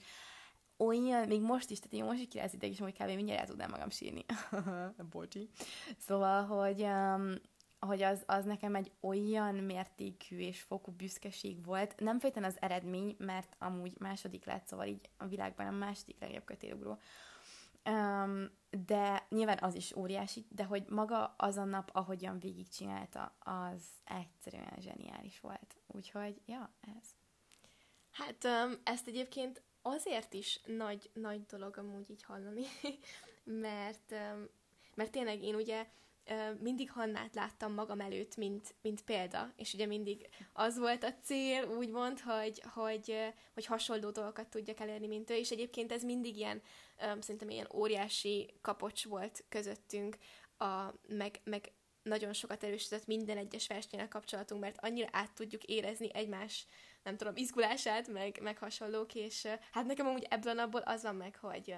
[0.79, 3.15] olyan, még most is, tehát én most is király ideg, és hogy kb.
[3.15, 4.25] mindjárt el tudnám magam sírni.
[5.11, 5.49] Bocsi.
[5.99, 7.35] Szóval, hogy, um,
[7.79, 12.01] hogy az, az nekem egy olyan mértékű és fokú büszkeség volt.
[12.01, 16.45] Nem fejten az eredmény, mert amúgy második lett, szóval így a világban a második legjobb
[16.45, 16.99] kötélugró.
[17.85, 18.51] Um,
[18.87, 24.75] de nyilván az is óriási, de hogy maga az a nap, ahogyan végigcsinálta, az egyszerűen
[24.81, 25.77] zseniális volt.
[25.87, 27.09] Úgyhogy, ja, ez.
[28.11, 32.65] Hát um, ezt egyébként azért is nagy, nagy dolog amúgy így hallani,
[33.45, 34.15] mert,
[34.95, 35.87] mert tényleg én ugye
[36.61, 41.65] mindig Hannát láttam magam előtt, mint, mint példa, és ugye mindig az volt a cél,
[41.65, 43.17] úgymond, hogy, hogy,
[43.55, 46.63] hogy hasonló dolgokat tudjak elérni, mint ő, és egyébként ez mindig ilyen,
[46.99, 50.17] szerintem ilyen óriási kapocs volt közöttünk,
[50.59, 51.73] a, meg, meg
[52.03, 56.67] nagyon sokat erősített minden egyes versenyen kapcsolatunk, mert annyira át tudjuk érezni egymás
[57.09, 61.17] nem tudom, izgulását, meg, meg hasonlók, és hát nekem amúgy ebből a napból az van
[61.17, 61.75] meg, hogy,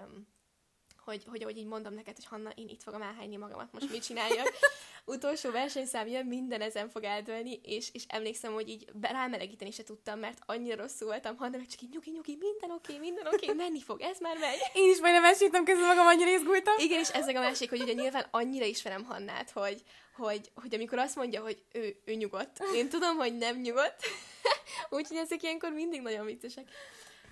[1.10, 4.04] hogy, hogy ahogy így mondom neked, hogy Hanna, én itt fogom elhányni magamat, most mit
[4.04, 4.52] csináljak.
[5.04, 10.18] Utolsó versenyszám jön, minden ezen fog eldőlni, és, és emlékszem, hogy így rámelegíteni se tudtam,
[10.18, 13.44] mert annyira rosszul voltam, Hanna, meg csak így nyugi, nyugi, minden oké, okay, minden oké,
[13.44, 14.58] okay, menni fog, ez már megy.
[14.74, 16.74] Én is majdnem esítem közben magam, annyira izgultam.
[16.78, 19.82] Igen, és ez a másik, hogy ugye nyilván annyira ismerem Hannát, hogy,
[20.16, 24.02] hogy, hogy amikor azt mondja, hogy ő, ő nyugodt, én tudom, hogy nem nyugodt,
[24.90, 26.68] úgyhogy ezek ilyenkor mindig nagyon viccesek.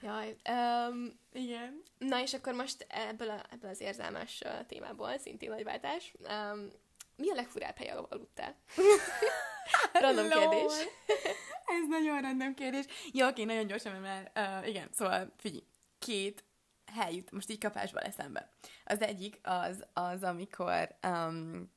[0.02, 1.82] Jaj, um, igen.
[1.98, 6.70] Na és akkor most ebből, a, ebből az érzelmes témából, szintén nagy váltás, um,
[7.16, 8.56] mi a legfurább hely, ahol aludtál?
[9.92, 10.72] random kérdés.
[11.80, 12.84] Ez nagyon random kérdés.
[13.12, 15.64] Jó, oké, nagyon gyorsan, mert uh, igen, szóval figyelj,
[15.98, 16.44] két
[16.92, 18.50] hely jut most így kapásba eszembe.
[18.84, 21.76] Az egyik az, az amikor um,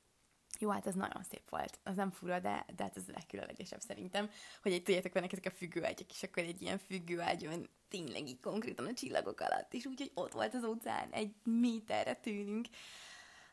[0.60, 1.80] jó, hát ez nagyon szép volt.
[1.84, 4.30] Az nem fura, de, de hát ez a legkülönlegesebb szerintem,
[4.62, 8.86] hogy egy tudjátok, vannak ezek a függőágyak, és akkor egy ilyen függőágyon tényleg így konkrétan
[8.86, 12.68] a csillagok alatt, és úgy, hogy ott volt az óceán, egy méterre tűnünk.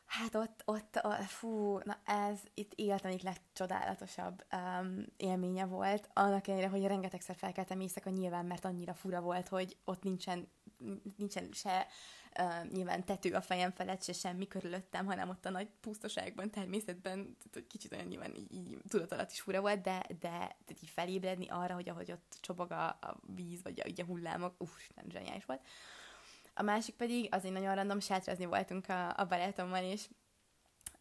[0.05, 6.09] Hát ott, ott, a, fú, na ez itt életem egyik legcsodálatosabb um, élménye volt.
[6.13, 10.47] Annak ellenére, hogy rengetegszer felkeltem éjszaka nyilván, mert annyira fura volt, hogy ott nincsen,
[11.17, 11.87] nincsen se
[12.39, 17.37] uh, nyilván tető a fejem felett, se semmi körülöttem, hanem ott a nagy pusztaságban, természetben,
[17.67, 21.73] kicsit olyan nyilván így, így tudat is fura volt, de, de tehát így felébredni arra,
[21.73, 25.61] hogy ahogy ott csobog a, a víz, vagy a, így hullámok, uff, nem zseniális volt.
[26.53, 30.09] A másik pedig, az egy nagyon random sátrazni voltunk a, a barátommal, és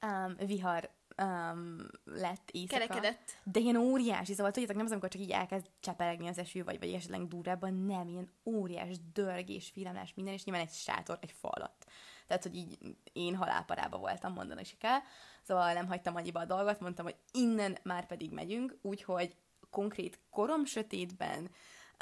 [0.02, 0.90] um, vihar
[1.22, 2.86] um, lett éjszaka.
[2.86, 3.36] Kerekedett.
[3.42, 6.78] De ilyen óriási, szóval tudjátok, nem az, amikor csak így elkezd cseperegni az eső, vagy,
[6.78, 11.48] vagy esetleg durvábban, nem, ilyen óriás dörgés, villámlás, minden, és nyilván egy sátor, egy fa
[11.48, 11.86] alatt.
[12.26, 12.78] Tehát, hogy így
[13.12, 14.98] én halálparába voltam, mondani is kell.
[15.42, 19.36] Szóval nem hagytam annyiba a dolgot, mondtam, hogy innen már pedig megyünk, úgyhogy
[19.70, 21.50] konkrét korom sötétben,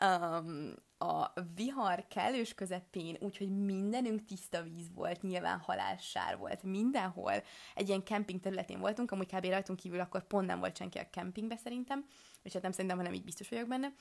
[0.02, 7.32] um, a vihar kellős közepén, úgyhogy mindenünk tiszta víz volt, nyilván halálsár volt mindenhol.
[7.74, 9.44] Egy ilyen kemping területén voltunk, amúgy kb.
[9.44, 12.06] rajtunk kívül akkor pont nem volt senki a kempingbe szerintem,
[12.42, 13.92] és hát nem szerintem, hanem így biztos vagyok benne,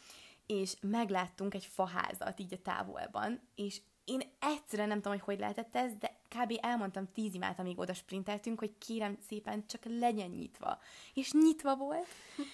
[0.45, 5.75] és megláttunk egy faházat így a távolban, és én egyszerűen nem tudom, hogy hogy lehetett
[5.75, 6.59] ez, de kb.
[6.61, 10.79] elmondtam tíz imát, amíg oda sprinteltünk, hogy kérem szépen csak legyen nyitva.
[11.13, 12.07] És nyitva volt,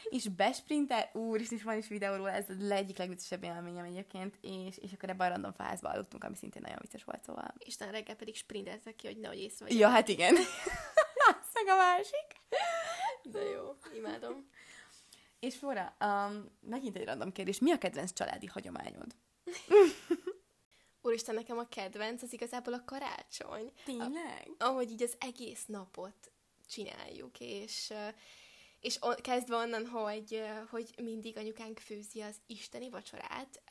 [0.10, 4.94] és besprintel, úr, és van is videóról, ez a egyik legviccesebb élményem egyébként, és, és
[4.94, 7.54] akkor ebben a random fázba aludtunk, ami szintén nagyon vicces volt, szóval...
[7.58, 10.36] Isten reggel pedig sprinteltek ki, hogy nehogy észre Ja, hát igen.
[11.64, 12.28] meg a másik.
[13.24, 14.50] De jó, imádom.
[15.40, 17.60] És Flora, um, megint egy random kérdés.
[17.60, 19.16] Mi a kedvenc családi hagyományod?
[21.02, 23.72] Úristen, nekem a kedvenc az igazából a karácsony.
[23.86, 24.52] Tényleg?
[24.58, 26.32] Ahogy így az egész napot
[26.68, 27.94] csináljuk, és,
[28.80, 33.62] és kezdve onnan, hogy, hogy mindig anyukánk főzi az isteni vacsorát,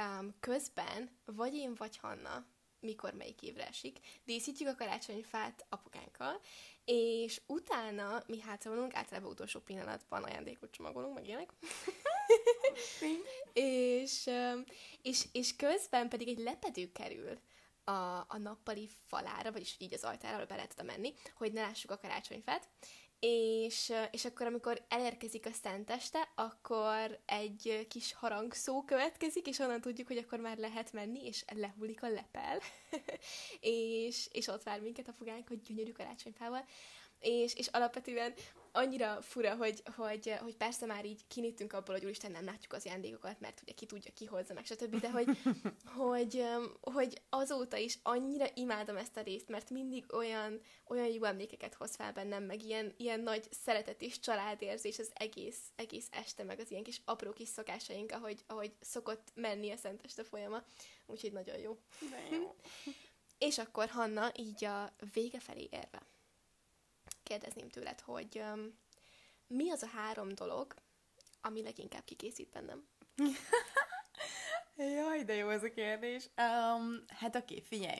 [0.40, 2.46] közben vagy én, vagy Hanna,
[2.80, 6.40] mikor melyik évre esik, díszítjük a karácsonyfát apukánkkal,
[6.84, 11.52] és utána mi hátravalunk, általában utolsó pillanatban ajándékot csomagolunk, meg ilyenek.
[13.52, 14.30] és,
[15.02, 17.38] és, és közben pedig egy lepedő kerül
[17.84, 21.90] a, a nappali falára, vagyis így az ajtára, ahol be lehet menni, hogy ne lássuk
[21.90, 22.68] a karácsonyfát,
[23.20, 30.06] és, és akkor, amikor elérkezik a szenteste, akkor egy kis harangszó következik, és onnan tudjuk,
[30.06, 32.58] hogy akkor már lehet menni, és lehullik a lepel,
[33.60, 36.64] és, és ott vár minket a fogánk, hogy gyönyörű karácsonyfával,
[37.20, 38.34] és, és alapvetően
[38.72, 42.86] annyira fura, hogy, hogy, hogy persze már így kinőttünk abból, hogy úristen nem látjuk az
[42.86, 45.00] ajándékokat, mert ugye ki tudja, ki hozza meg, stb.
[45.00, 45.26] De hogy,
[46.06, 46.44] hogy,
[46.80, 51.94] hogy azóta is annyira imádom ezt a részt, mert mindig olyan, olyan jó emlékeket hoz
[51.94, 56.70] fel bennem, meg ilyen, ilyen nagy szeretet és családérzés az egész, egész este, meg az
[56.70, 60.62] ilyen kis apró kis szokásaink, ahogy, ahogy szokott menni a Szenteste folyama.
[61.06, 61.78] Úgyhogy nagyon jó.
[62.10, 62.54] De jó.
[63.48, 66.02] és akkor Hanna így a vége felé érve
[67.30, 68.78] kérdezném tőled, hogy um,
[69.46, 70.74] mi az a három dolog,
[71.40, 72.86] ami leginkább kikészít bennem?
[74.96, 76.24] Jaj, de jó ez a kérdés.
[76.36, 77.98] Um, hát oké, figyelj.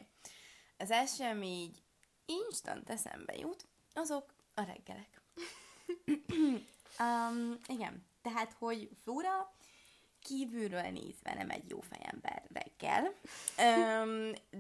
[0.78, 1.82] Az első, ami így
[2.26, 5.22] instant eszembe jut, azok a reggelek.
[7.06, 9.54] um, igen, tehát, hogy fura,
[10.22, 13.12] kívülről nézve nem egy jó fejember reggel,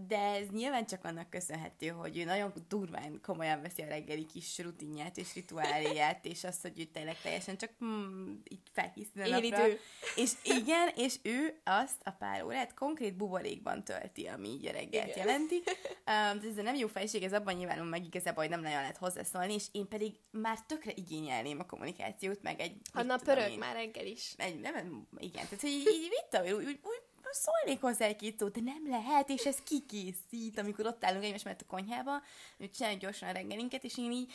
[0.06, 4.58] de ez nyilván csak annak köszönhető, hogy ő nagyon durván komolyan veszi a reggeli kis
[4.58, 9.46] rutinját és rituáléját, és azt, hogy ő tényleg teljesen csak mm, így felkészül a napra.
[9.46, 9.78] Idő.
[10.16, 15.08] És igen, és ő azt a pár órát konkrét buborékban tölti, ami így a reggelt
[15.08, 15.26] igen.
[15.26, 15.62] jelenti.
[16.04, 19.64] Ez nem jó fejség, ez abban nyilvánul meg igazából, hogy nem nagyon lehet hozzászólni, és
[19.72, 22.76] én pedig már tökre igényelném a kommunikációt, meg egy...
[22.92, 24.34] Hanna pörög én, már reggel is.
[24.36, 28.38] Egy, nem, igen, tehát hogy így, így vitta, úgy, úgy, úgy szólnék hozzá egy két
[28.38, 32.22] szót, de nem lehet, és ez kikészít, amikor ott állunk egymás mellett a konyhába,
[32.56, 34.32] hogy csináljuk gyorsan a reggelinket, és én így,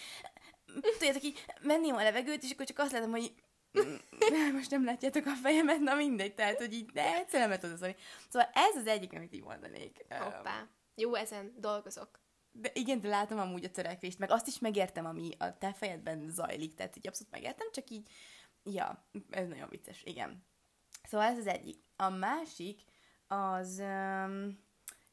[0.82, 3.34] tudjátok, így menném a levegőt, és akkor csak azt látom, hogy
[4.54, 7.96] most nem látjátok a fejemet, na mindegy, tehát, hogy így, de egyszerűen meg tudod szólni.
[8.30, 10.06] Szóval ez az egyik, amit így mondanék.
[10.10, 10.68] Hoppá.
[10.96, 12.20] Jó, ezen dolgozok.
[12.52, 16.30] De igen, de látom amúgy a törekvést, meg azt is megértem, ami a te fejedben
[16.30, 18.10] zajlik, tehát így abszolút megértem, csak így,
[18.64, 20.46] ja, ez nagyon vicces, igen.
[21.08, 21.84] Szóval ez az egyik.
[21.96, 22.82] A másik
[23.28, 23.80] az...
[23.80, 24.64] Um,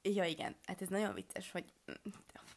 [0.03, 1.73] ja, igen, hát ez nagyon vicces, hogy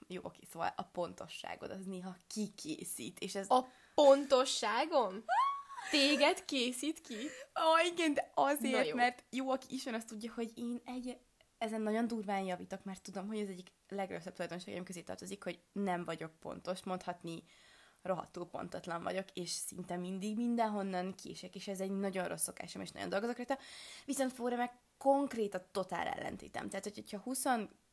[0.08, 3.50] jó, oké, szóval a pontosságod az néha kikészít, és ez...
[3.50, 5.24] A pontosságom?
[5.91, 7.15] Téged készít ki?
[7.15, 8.95] Ó, oh, igen, de azért, jó.
[8.95, 11.17] mert jó, aki ismer, azt tudja, hogy én egy,
[11.58, 16.06] ezen nagyon durván javítok, mert tudom, hogy ez egyik legrosszabb tulajdonságom közé tartozik, hogy nem
[16.06, 17.44] vagyok pontos, mondhatni
[18.06, 22.91] rohadtul pontatlan vagyok, és szinte mindig mindenhonnan kések, és ez egy nagyon rossz szokásom, és
[22.91, 23.58] nagyon dolgozok rajta.
[24.06, 26.69] Viszont fóra meg konkrét a totál ellentétem.
[26.69, 27.43] Tehát, hogyha 20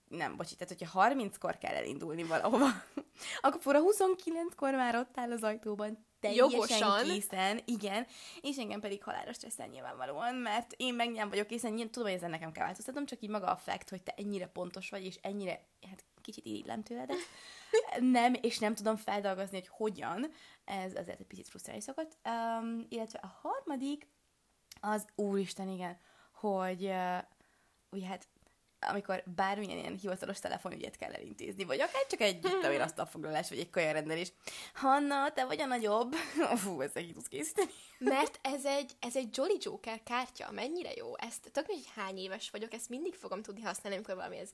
[0.09, 2.67] nem, bocsi, tehát hogyha 30-kor kell elindulni valahova,
[3.41, 7.05] akkor fura 29-kor már ott áll az ajtóban, teljesen Jogosan.
[7.05, 8.07] készen, igen,
[8.41, 12.31] és engem pedig halálos stresszel nyilvánvalóan, mert én meg nem vagyok készen, tudom, hogy ezen
[12.31, 15.67] nekem kell változtatom, csak így maga a fakt, hogy te ennyire pontos vagy, és ennyire
[15.89, 17.11] hát kicsit irigylem tőled.
[18.01, 20.33] Nem, és nem tudom feldolgozni, hogy hogyan.
[20.65, 22.17] Ez azért egy picit frusztrálni szokott.
[22.25, 24.07] Um, illetve a harmadik,
[24.81, 25.99] az úristen, igen,
[26.33, 27.19] hogy uh,
[27.91, 28.29] ugye hát
[28.87, 33.59] amikor bármilyen ilyen hivatalos telefonügyet kell elintézni, vagy akár csak egy tudom én, asztalfoglalás, vagy
[33.59, 34.33] egy kajarendelés.
[34.75, 36.15] Hanna, te vagy a nagyobb.
[36.63, 37.71] Fú, ezzel ki tudsz készíteni.
[37.99, 41.17] Mert ez egy, ez egy Jolly Joker kártya, mennyire jó.
[41.17, 44.51] Ezt tök hogy hány éves vagyok, ezt mindig fogom tudni használni, amikor valami ez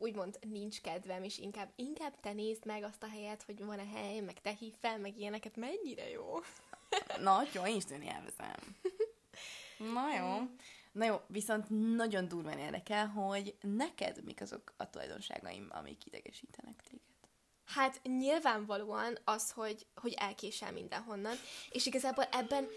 [0.00, 4.20] úgymond nincs kedvem, és inkább, inkább te nézd meg azt a helyet, hogy van-e hely,
[4.20, 6.38] meg te hív fel, meg ilyeneket, mennyire jó.
[7.26, 8.76] Na, jó, én is tűni elveszem.
[9.94, 10.40] Na jó.
[10.92, 17.08] Na jó, viszont nagyon durván érdekel, hogy neked mik azok a tulajdonságaim, amik idegesítenek téged.
[17.64, 21.36] Hát nyilvánvalóan az, hogy, hogy elkésel mindenhonnan,
[21.70, 22.68] és igazából ebben,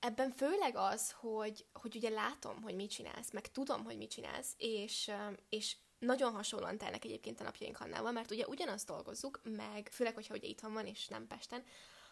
[0.00, 4.54] ebben főleg az, hogy, hogy ugye látom, hogy mit csinálsz, meg tudom, hogy mit csinálsz,
[4.56, 5.10] és,
[5.48, 10.34] és nagyon hasonlóan telnek egyébként a napjaink Hannával, mert ugye ugyanazt dolgozzuk, meg főleg, hogyha
[10.34, 11.62] ugye itthon van, és nem Pesten,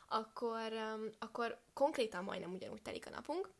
[0.09, 3.51] akkor, um, akkor konkrétan majdnem ugyanúgy telik a napunk.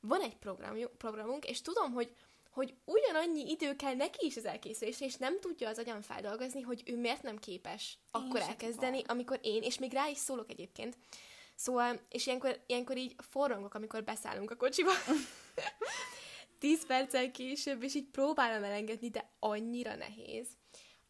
[0.00, 2.14] Van egy programjuk, programunk, és tudom, hogy,
[2.50, 6.82] hogy ugyanannyi idő kell neki is az elkészülésre, és nem tudja az agyam feldolgozni, hogy
[6.86, 9.16] ő miért nem képes Én akkor elkezdeni, tudom.
[9.16, 10.96] amikor én, és még rá is szólok egyébként.
[11.54, 14.90] Szóval, és ilyenkor, ilyenkor így forrongok, amikor beszállunk a kocsiba.
[16.60, 20.48] Tíz perccel később, és így próbálom elengedni, de annyira nehéz.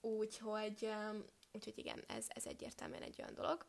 [0.00, 3.66] Úgyhogy, um, úgyhogy igen, ez, ez egyértelműen egy olyan dolog.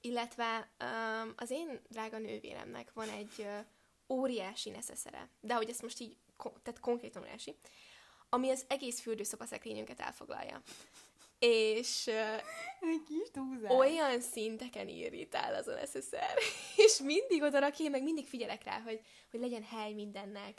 [0.00, 3.46] Illetve um, az én drága nővéremnek van egy
[4.08, 7.56] óriási neszeszere, de hogy ezt most így, tehát konkrétan óriási,
[8.28, 10.62] ami az egész fürdőszobaszekrényünket elfoglalja.
[11.46, 12.06] És
[12.80, 13.70] Egy kis túlzás.
[13.70, 16.34] olyan szinteken irritál az a necesszer,
[16.86, 20.58] és mindig oda rakja, én meg mindig figyelek rá, hogy, hogy legyen hely mindennek,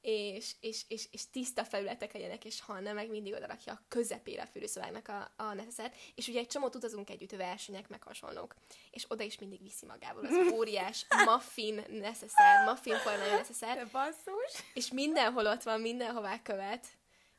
[0.00, 3.84] és, és, és, és tiszta felületek legyenek, és ha nem, meg mindig oda rakja a
[3.88, 8.54] közepére a fürdőszobáknak a, a necessert, és ugye egy csomót utazunk együtt, versenyek, meg hasonlók,
[8.90, 14.64] és oda is mindig viszi magával az óriás muffin necesszer, muffin formájú necesszer, De basszus.
[14.74, 16.86] és mindenhol ott van, mindenhová követ.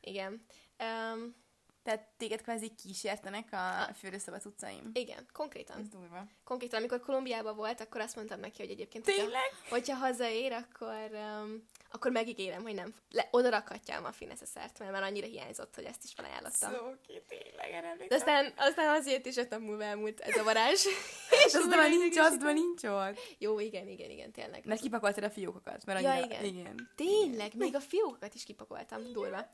[0.02, 0.46] Igen.
[0.80, 1.36] Um,
[1.84, 4.90] Tehát téged kvázi kísértenek a fürdőszoba cuccaim.
[4.94, 5.80] igen, konkrétan.
[5.80, 6.26] Ez durva.
[6.44, 9.52] Konkrétan, amikor Kolumbiában volt, akkor azt mondtam neki, hogy egyébként, hogyha, Tényleg?
[9.70, 14.92] hogyha hazaér, akkor, um, akkor megígérem, hogy nem, le, oda rakhatja a muffin szert, mert
[14.92, 16.74] már annyira hiányzott, hogy ezt is felajánlottam.
[16.74, 20.44] Szó ki, tényleg, erre De aztán, aztán azért is öt nap múlva elmúlt ez a
[20.44, 20.86] varázs.
[21.46, 23.20] És az már nincs, az már nincs ott.
[23.38, 24.66] Jó, igen, igen, igen, tényleg.
[24.66, 25.86] Mert kipakoltad a fiókokat.
[25.86, 26.44] Mert Ja, annyira, igen.
[26.44, 26.90] igen.
[26.96, 29.52] Tényleg, még a fiókokat is kipakoltam, durva.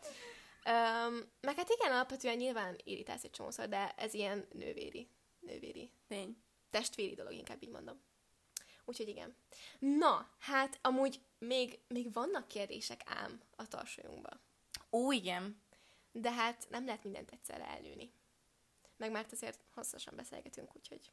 [0.67, 5.09] Um, meg hát igen, alapvetően nyilván irritálsz egy csomószor, de ez ilyen nővéri,
[5.39, 6.37] nővéri Tény.
[6.69, 8.01] testvéri dolog, inkább így mondom.
[8.85, 9.35] Úgyhogy igen.
[9.79, 14.29] Na, hát amúgy még, még vannak kérdések ám a tarsolyunkba.
[14.91, 15.61] Ó, igen.
[16.11, 18.11] De hát nem lehet mindent egyszerre elnőni.
[18.97, 21.11] Meg már azért hosszasan beszélgetünk, úgyhogy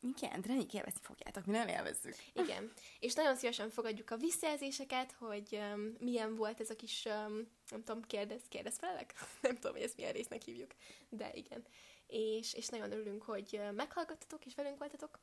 [0.00, 2.14] Igen, de reméljük élvezni fogjátok, mi nem élvezzük.
[2.32, 2.72] igen.
[2.98, 7.84] És nagyon szívesen fogadjuk a visszajelzéseket, hogy um, milyen volt ez a kis, um, nem
[7.84, 9.14] tudom, kérdez, kérdez felelek?
[9.42, 10.70] nem tudom, hogy ezt milyen résznek hívjuk,
[11.08, 11.64] de igen.
[12.06, 15.20] És, és nagyon örülünk, hogy meghallgattatok és velünk voltatok.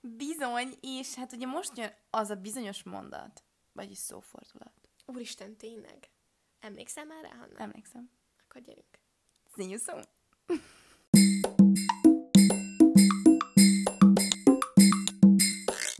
[0.00, 4.72] Bizony, és hát ugye most jön az a bizonyos mondat, vagyis szófordulat.
[5.06, 6.10] Úristen, tényleg.
[6.60, 7.58] Emlékszel már rá, Hanna?
[7.58, 8.10] Emlékszem.
[8.44, 8.98] Akkor gyerünk.
[9.56, 10.04] See you soon.